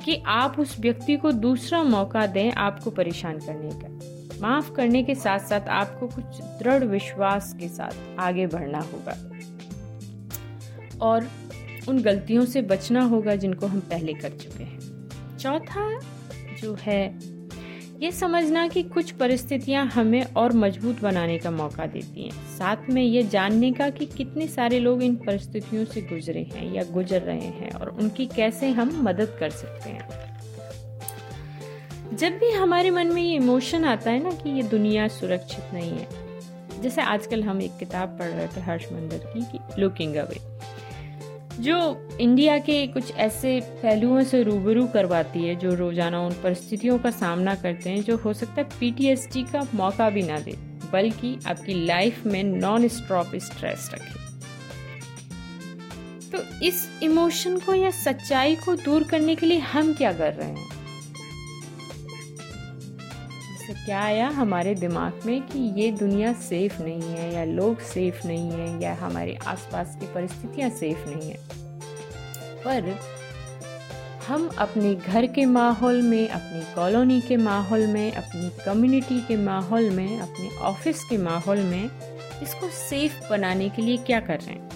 कि 0.05 0.23
आप 0.27 0.59
उस 0.59 0.81
व्यक्ति 0.81 1.17
को 1.17 1.33
दूसरा 1.33 1.83
मौका 1.83 2.27
दें 2.27 2.53
आपको 2.53 2.91
परेशान 2.91 3.39
करने 3.39 3.71
का। 3.71 3.98
माफ़ 4.41 4.73
करने 4.73 5.03
के 5.03 5.15
साथ 5.15 5.39
साथ 5.39 5.61
आपको 5.61 6.07
कुछ 6.07 6.25
दृढ़ 6.43 6.85
विश्वास 6.85 7.57
के 7.61 7.69
साथ 7.69 8.21
आगे 8.21 8.47
बढ़ना 8.47 8.79
होगा। 8.79 9.17
और 11.07 11.29
उन 11.89 12.03
गलतियों 12.03 12.45
से 12.45 12.63
बचना 12.63 13.03
होगा 13.03 13.35
जिनको 13.35 13.67
हम 13.67 13.81
पहले 13.81 14.15
कर 14.15 14.29
चुके 14.29 14.65
हैं। 14.65 14.79
चौथा 15.37 16.01
जो 16.63 16.77
है, 16.81 17.19
ये 18.03 18.13
समझना 18.13 18.69
कि 18.69 18.83
कुछ 18.83 19.11
परिस्थितियाँ 19.11 19.87
हमें 19.87 20.25
और 20.25 20.53
मज़बूत 20.53 21.01
बनाने 21.03 21.39
का 21.39 21.51
मौका 21.51 21.87
देती 21.87 22.23
हैं। 22.23 22.31
साथ 22.31 22.77
में 22.91 23.03
ये 23.03 23.23
जानने 23.23 23.73
का 23.73 23.91
कि 23.91 24.07
कितने 24.07 24.47
सारे 24.49 24.79
लोग 24.79 25.03
इन 25.03 25.17
परिस्थितियों 25.17 25.85
से 25.85 26.01
गुजरे 26.01 26.43
हैं 26.55 26.73
या 26.75 26.85
गुजर 26.85 27.23
रहे 27.23 27.47
हैं 27.47 27.71
और 27.71 27.89
उनकी 27.89 28.27
कैसे 28.27 28.71
हम 28.71 29.03
मदद 29.03 29.37
कर 29.41 29.51
सकते 29.51 29.91
हैं। 29.91 30.28
जब 32.19 32.39
भी 32.39 32.51
हमारे 32.51 32.91
मन 32.91 33.07
में 33.07 33.23
ये 33.23 33.35
इमोशन 33.35 33.85
आता 33.85 34.11
है 34.11 34.23
ना 34.23 34.31
कि 34.33 34.51
ये 34.51 34.63
दुनिया 34.69 35.07
सुरक्षित 35.09 35.73
नहीं 35.75 35.91
है, 35.91 36.07
जैसे 36.83 37.03
आजकल 37.03 37.43
हम 37.43 37.61
एक 37.63 37.77
किताब 37.79 38.17
पढ़ 38.19 38.29
रहे 38.29 38.47
थे 38.47 38.61
हर्ष 38.61 38.85
मंदर 38.93 39.19
की, 39.27 39.41
कि 39.43 39.81
लुकिंग 39.81 40.17
अवे 40.17 40.41
जो 41.61 41.77
इंडिया 42.21 42.57
के 42.59 42.87
कुछ 42.87 43.11
ऐसे 43.17 43.61
पहलुओं 43.83 44.23
से 44.23 44.43
रूबरू 44.43 44.87
करवाती 44.87 45.45
है, 45.45 45.55
जो 45.57 45.75
रोज़ाना 45.75 46.21
उन 46.21 46.33
परिस्थितियों 46.43 46.99
का 46.99 47.11
सामना 47.11 47.55
करते 47.55 47.91
हैं, 47.91 48.03
जो 48.03 48.17
हो 48.17 48.33
सकता 48.33 48.55
है 48.55 48.69
पीटीएसडी 48.81 49.43
का 49.43 49.67
मौका 49.75 50.09
भी 50.11 50.23
ना 50.23 50.39
दे, 50.39 50.55
बल्कि 50.93 51.37
आपकी 51.47 51.75
लाइफ 51.87 52.27
में 52.27 52.43
नॉन 52.45 52.89
स्टॉप 52.89 53.37
स्ट्रेस 53.37 53.91
रखे। 53.95 54.27
तो 56.31 56.43
इस 56.67 56.89
इमोशन 57.03 57.59
को 57.59 57.75
या 57.75 57.91
सच्चाई 57.91 58.57
को 58.57 58.75
दूर 58.77 59.05
करने 59.05 59.35
के 59.35 59.47
लिए 59.47 59.59
हम 59.67 59.93
क्या 59.95 60.13
कर 60.13 60.33
रहे 60.33 60.49
हैं? 60.49 60.78
जैसे 63.69 63.85
क्या 63.85 64.01
आया 64.01 64.29
हमारे 64.29 64.75
दिमाग 64.75 65.21
में 65.27 65.43
कि 65.43 65.83
ये 65.83 65.91
दुनिया 65.93 66.33
सेफ़ 66.33 66.83
नहीं 66.83 67.03
है 67.03 67.35
या 67.35 67.45
लोग 67.45 67.81
सेफ़ 67.81 68.27
नहीं 68.27 68.51
है 68.51 68.83
या 68.83 68.95
हमारे 68.95 69.39
आसपास 69.47 69.97
की 70.01 70.07
परिस्थितियाँ 70.07 70.71
सेफ़ 70.71 71.09
नहीं 71.09 71.31
है? 71.31 71.37
पर 72.65 72.99
हम 74.29 74.49
अपने 74.59 74.95
घर 74.95 75.27
के 75.27 75.45
माहौल 75.47 76.03
में, 76.03 76.29
अपनी 76.29 76.75
कॉलोनी 76.75 77.21
के 77.21 77.37
माहौल 77.37 77.87
में, 77.87 78.13
अपनी 78.13 78.51
कम्युनिटी 78.65 79.21
के 79.21 79.37
माहौल 79.37 79.91
में, 79.91 80.21
अपने 80.21 80.57
ऑफ़िस 80.57 81.05
के 81.05 81.19
माहौल 81.19 81.59
में 81.59 81.85
इसको 82.43 82.69
सेफ़ 82.69 83.31
बनाने 83.31 83.69
के 83.69 83.83
लिए 83.83 83.97
क्या 83.97 84.21
कर 84.21 84.41
रहे 84.41 84.55
हैं? 84.55 84.68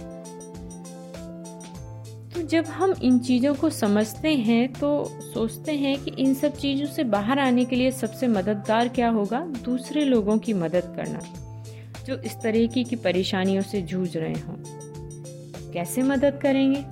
जब 2.52 2.66
हम 2.66 2.92
इन 3.02 3.18
चीज़ों 3.18 3.54
को 3.54 3.68
समझते 3.70 4.28
हैं 4.36 4.72
तो 4.72 4.88
सोचते 5.24 5.72
हैं 5.72 5.96
कि 5.98 6.10
इन 6.18 6.34
सब 6.34 6.56
चीज़ों 6.56 6.86
से 6.86 7.04
बाहर 7.04 7.38
आने 7.38 7.64
के 7.64 7.76
लिए 7.76 7.90
सबसे 7.90 8.28
मददगार 8.28 8.88
क्या 8.88 9.08
होगा? 9.08 9.40
दूसरे 9.64 10.04
लोगों 10.04 10.36
की 10.38 10.52
मदद 10.54 10.92
करना, 10.96 11.20
जो 12.06 12.16
इस 12.16 12.36
तरीके 12.42 12.84
की 12.84 12.96
परेशानियों 12.98 13.62
से 13.62 13.82
जूझ 13.82 14.16
रहे 14.16 14.32
हों। 14.32 14.56
कैसे 15.72 16.02
मदद 16.02 16.38
करेंगे? 16.42 16.84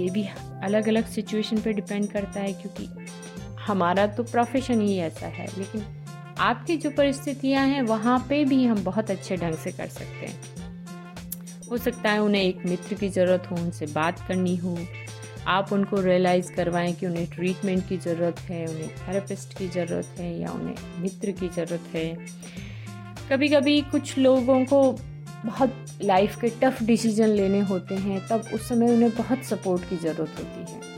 ये 0.00 0.08
भी 0.10 0.24
अलग 0.62 0.88
अलग 0.88 1.08
सिचुएशन 1.08 1.60
पे 1.60 1.72
डिपेंड 1.72 2.08
करता 2.08 2.40
है, 2.40 2.52
क्योंकि 2.52 2.88
हमारा 3.60 4.06
तो 4.06 4.22
प्रोफेशन 4.22 4.80
ही 4.80 4.96
ऐसा 5.00 5.26
है, 5.28 5.46
लेकिन 5.58 5.84
आपकी 6.40 6.76
जो 6.76 6.90
परिस्थितियाँ 6.90 7.66
हैं, 7.66 7.82
वहाँ 7.82 8.26
पे 8.28 8.44
भी 8.44 8.64
हम 8.64 8.84
बहुत 8.84 9.10
अच्छे 9.10 9.36
ढंग 9.36 9.54
से 9.54 9.72
कर 9.72 9.86
सकते 9.88 10.26
हैं। 10.26 10.53
हो 11.70 11.78
सकता 11.78 12.10
है 12.10 12.22
उन्हें 12.22 12.42
एक 12.42 12.66
मित्र 12.66 12.94
की 12.94 13.08
ज़रूरत 13.08 13.48
हो, 13.50 13.56
उनसे 13.56 13.86
बात 13.86 14.18
करनी 14.28 14.56
हो। 14.56 14.78
आप 15.46 15.72
उनको 15.72 16.00
रियलाइज़ 16.00 16.52
करवाएँ 16.52 16.92
कि 16.92 17.06
उन्हें 17.06 17.26
ट्रीटमेंट 17.26 17.88
की 17.88 17.96
ज़रूरत 17.96 18.38
है, 18.40 18.66
उन्हें 18.66 18.88
थेरेपिस्ट 18.98 19.58
की 19.58 19.68
ज़रूरत 19.68 20.14
है 20.18 20.38
या 20.40 20.50
उन्हें 20.50 21.00
मित्र 21.02 21.30
की 21.30 21.48
ज़रूरत 21.48 21.94
है। 21.94 22.14
कभी 23.30 23.48
कभी 23.48 23.80
कुछ 23.82 24.18
लोगों 24.18 24.64
को 24.64 24.80
बहुत 25.44 25.74
लाइफ 26.02 26.40
के 26.40 26.48
टफ 26.62 26.82
डिसीज़न 26.82 27.28
लेने 27.28 27.60
होते 27.60 27.94
हैं, 27.94 28.26
तब 28.28 28.48
उस 28.54 28.68
समय 28.68 28.94
उन्हें 28.94 29.10
बहुत 29.10 29.44
सपोर्ट 29.44 29.88
की 29.88 29.96
ज़रूरत 29.96 30.38
होती 30.38 30.72
है। 30.72 30.92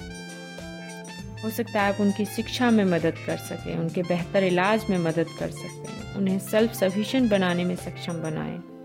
हो 1.42 1.50
सकता 1.50 1.82
है 1.82 1.92
आप 1.94 2.00
उनकी 2.00 2.24
शिक्षा 2.24 2.70
में 2.70 2.84
मदद 2.84 3.14
कर 3.26 3.36
सकें, 3.36 3.76
उनके 3.78 4.02
बेहतर 4.02 4.44
इलाज 4.44 4.84
में 4.90 4.98
मदद 4.98 5.26
कर 5.38 5.50
सकते 5.50 5.92
हैं 5.92 6.14
उन्हें 6.14 6.38
सेल्फ 6.38 6.72
सफिशेंट 6.72 7.30
बनाने 7.30 7.64
में 7.64 7.76
सक्षम 7.76 8.22
बनाएँ। 8.22 8.75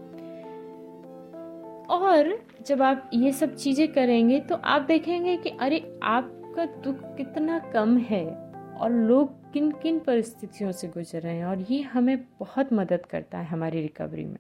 और 1.91 2.45
जब 2.67 2.81
आप 2.81 3.09
ये 3.13 3.31
सब 3.31 3.55
चीज़ें 3.55 3.87
करेंगे 3.93 4.39
तो 4.39 4.55
आप 4.55 4.81
देखेंगे 4.81 5.37
कि 5.37 5.49
अरे, 5.49 5.99
आपका 6.03 6.65
दुख 6.65 6.95
कितना 7.17 7.59
कम 7.59 7.97
है 7.97 8.25
और 8.77 8.91
लोग 8.91 9.51
किन 9.53 9.71
किन 9.71 9.99
परिस्थितियों 9.99 10.71
से 10.71 10.87
गुजर 10.87 11.19
रहे 11.19 11.35
हैं 11.35 11.45
और 11.45 11.65
ये 11.69 11.81
हमें 11.81 12.17
बहुत 12.39 12.73
मदद 12.73 13.05
करता 13.05 13.37
है 13.37 13.45
हमारी 13.45 13.81
रिकवरी 13.81 14.25
में। 14.25 14.37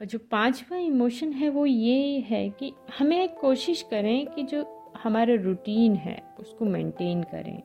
और 0.00 0.06
जो 0.06 0.18
पांचवा 0.18 0.78
इमोशन 0.78 1.32
है 1.32 1.48
वो 1.48 1.66
ये 1.66 2.18
है 2.20 2.50
कि 2.50 2.72
हमें 2.98 3.28
कोशिश 3.34 3.82
करें 3.82 4.26
कि 4.26 4.42
जो 4.42 4.92
हमारा 5.02 5.34
रूटीन 5.34 5.94
है, 5.94 6.22
उसको 6.40 6.64
मेंटेन 6.64 7.22
करें। 7.22 7.62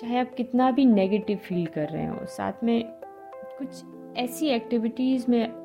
चाहे 0.00 0.18
आप 0.18 0.34
कितना 0.34 0.70
भी 0.70 0.84
नेगेटिव 0.84 1.36
फील 1.36 1.66
कर 1.66 1.88
रहे 1.88 2.06
हो, 2.06 2.26
साथ 2.26 2.64
में 2.64 2.84
कुछ 3.58 3.82
ऐसी 4.16 4.48
एक्टिविटीज़ 4.48 5.30
में 5.30 5.61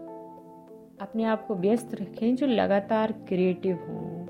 अपने 1.01 1.23
आप 1.23 1.47
को 1.47 1.55
व्यस्त 1.55 1.89
रखें, 1.93 2.35
जो 2.35 2.47
लगातार 2.47 3.11
क्रिएटिव 3.11 3.75
हों, 3.75 4.25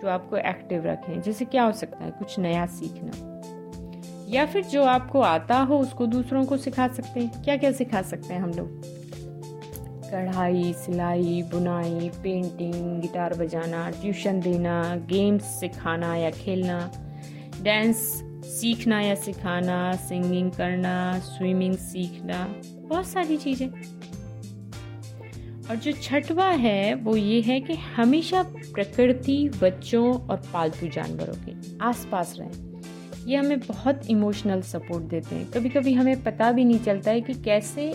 जो 0.00 0.08
आपको 0.08 0.36
एक्टिव 0.36 0.86
रखें। 0.86 1.20
जैसे 1.20 1.44
क्या 1.44 1.64
हो 1.64 1.72
सकता 1.72 2.04
है? 2.04 2.10
कुछ 2.10 2.38
नया 2.38 2.66
सीखना। 2.66 3.12
या 4.28 4.46
फिर 4.46 4.64
जो 4.64 4.84
आपको 4.84 5.20
आता 5.20 5.58
हो, 5.58 5.78
उसको 5.78 6.06
दूसरों 6.06 6.44
को 6.44 6.56
सिखा 6.56 6.88
सकते 6.88 7.20
हैं। 7.20 7.44
क्या 7.44 7.56
क्या 7.56 7.72
सिखा 7.72 8.02
सकते 8.02 8.34
हैं 8.34 8.40
हम 8.40 8.50
लोग? 8.50 8.82
कढ़ाई, 10.10 10.72
सिलाई, 10.72 11.42
बुनाई 11.42 12.10
पेंटिंग 12.22 13.00
गिटार 13.00 13.34
बजाना 13.34 13.90
ट्यूशन 13.90 14.40
देना 14.40 14.96
गेम्स 14.96 15.42
सिखाना 15.42 16.16
या 16.16 16.30
खेलना 16.30 16.92
डांस 17.62 17.96
सीखना 18.44 19.00
या 19.00 19.14
सिखाना 19.14 19.92
सिंगिंग 19.92 20.50
करना 20.50 21.18
स्विमिंग 21.18 21.74
सीखना, 21.74 22.54
बहुत 22.88 23.06
सारी 23.06 23.36
चीज़ें। 23.36 23.70
और 25.72 25.78
जो 25.78 25.92
छठवा 25.92 26.46
है, 26.46 26.94
वो 26.94 27.16
ये 27.16 27.40
है 27.40 27.60
कि 27.60 27.74
हमेशा 27.74 28.42
प्रकृति, 28.42 29.48
बच्चों 29.62 30.14
और 30.26 30.36
पालतू 30.52 30.88
जानवरों 30.88 31.34
के 31.34 31.78
आसपास 31.84 32.34
रहें। 32.38 33.26
ये 33.26 33.36
हमें 33.36 33.60
बहुत 33.60 34.00
इमोशनल 34.10 34.62
सपोर्ट 34.62 35.04
देते 35.04 35.34
हैं। 35.34 35.50
कभी 35.50 35.68
कभी 35.68 35.92
हमें 35.94 36.22
पता 36.22 36.52
भी 36.52 36.64
नहीं 36.64 36.78
चलता 36.78 37.10
है 37.10 37.20
कि 37.20 37.34
कैसे 37.34 37.94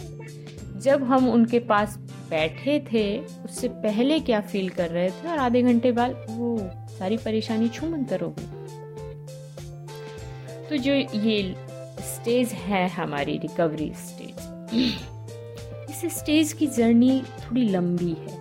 जब 0.82 1.04
हम 1.04 1.30
उनके 1.30 1.60
पास 1.60 1.98
बैठे 2.30 2.80
थे, 2.94 3.20
उससे 3.20 3.68
पहले 3.68 4.20
क्या 4.20 4.42
फील 4.42 4.70
कर 4.70 4.90
रहे 4.90 5.10
थे 5.10 5.30
और 5.30 5.38
आधे 5.38 5.62
घंटे 5.62 5.92
बाद 5.92 6.26
वो 6.30 6.58
सारी 7.00 7.18
परेशानी 7.18 7.70
छू 7.70 7.88
हो 7.88 8.36
तो 10.70 10.78
जो 10.78 10.94
ये 10.94 11.56
स्टेज 12.02 12.50
है 12.50 12.88
हमारी 12.88 13.38
रिकवरी 13.38 13.92
स्टेज 13.96 14.48
इस 16.04 16.18
स्टेज 16.18 16.54
की 16.54 16.68
जर्नी 16.68 17.22
थोड़ी 17.22 17.62
लंबी 17.70 18.10
है। 18.10 18.36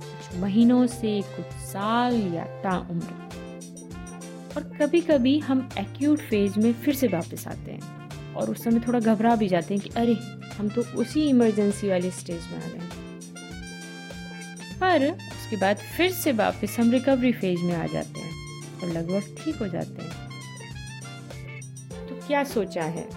कुछ 0.00 0.38
महीनों 0.40 0.86
से 0.86 1.20
कुछ 1.22 1.46
साल 1.46 2.14
या 2.34 2.44
ताउम्र 2.44 3.28
और 4.56 4.62
कभी 4.78 5.00
कभी 5.00 5.38
हम 5.38 5.68
एक्यूट 5.78 6.18
फ़ेज़ 6.20 6.58
में 6.58 6.72
फिर 6.72 6.94
से 6.94 7.08
वापस 7.08 7.46
आते 7.48 7.72
हैं 7.72 8.34
और 8.34 8.50
उस 8.50 8.64
समय 8.64 8.80
थोड़ा 8.80 9.00
घबरा 9.00 9.36
भी 9.36 9.48
जाते 9.48 9.74
हैं 9.74 9.82
कि 9.82 9.90
अरे, 9.96 10.14
हम 10.58 10.68
तो 10.68 10.82
उसी 10.82 11.28
इमरजेंसी 11.28 11.88
वाले 11.88 12.10
स्टेज 12.10 12.48
में 12.52 12.58
आ 12.58 12.68
गए 12.68 12.88
पर 14.80 15.10
उसके 15.12 15.56
बाद 15.56 15.76
फिर 15.76 16.10
से 16.10 16.32
वापस 16.32 16.76
हम 16.80 16.90
रिकवरी 16.90 17.32
फ़ेज़ 17.32 17.62
में 17.62 17.74
आ 17.74 17.86
जाते 17.86 18.20
हैं 18.20 18.32
और 18.82 18.88
लगभग 18.88 19.44
ठीक 19.44 19.56
हो 19.56 19.68
जाते 19.68 20.02
हैं। 20.02 20.28
तो 22.08 22.26
क्या 22.26 22.44
सोचा 22.44 22.82
है? 22.82 23.08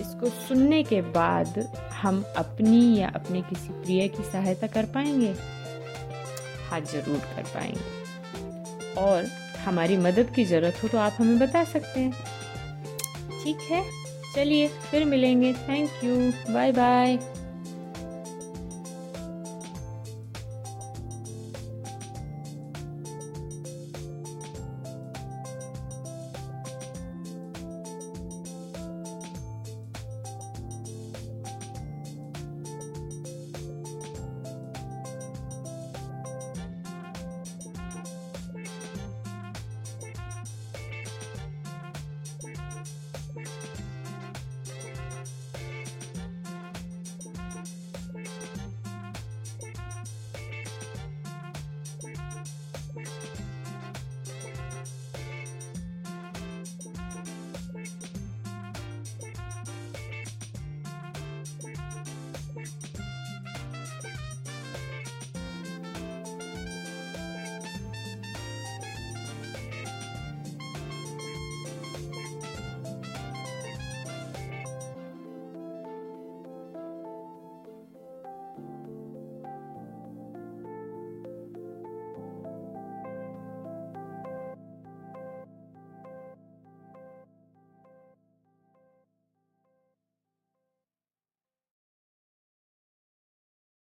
इसको 0.00 0.28
सुनने 0.28 0.82
के 0.82 1.00
बाद 1.00 1.58
हम 2.04 2.24
अपनी 2.36 2.96
या 2.96 3.08
अपने 3.08 3.42
किसी 3.42 3.68
प्रिय 3.68 4.08
की 4.08 4.22
सहायता 4.22 4.66
कर 4.66 4.84
पाएँगे? 4.84 5.34
हाँ 6.70 6.80
ज़रूर 6.80 7.18
कर 7.18 7.42
पाएँगे। 7.42 9.00
और 9.00 9.26
हमारी 9.64 9.96
मदद 9.96 10.32
की 10.36 10.44
ज़रूरत 10.44 10.82
हो 10.82 10.88
तो 10.88 10.98
आप 10.98 11.16
हमें 11.18 11.38
बता 11.38 11.64
सकते 11.64 12.00
हैं। 12.00 12.12
ठीक 13.44 13.58
है? 13.70 13.82
चलिए, 14.34 14.68
फिर 14.68 15.04
मिलेंगे। 15.04 15.52
Thank 15.52 16.04
you 16.04 16.16
bye 16.54 16.72
bye 16.72 17.18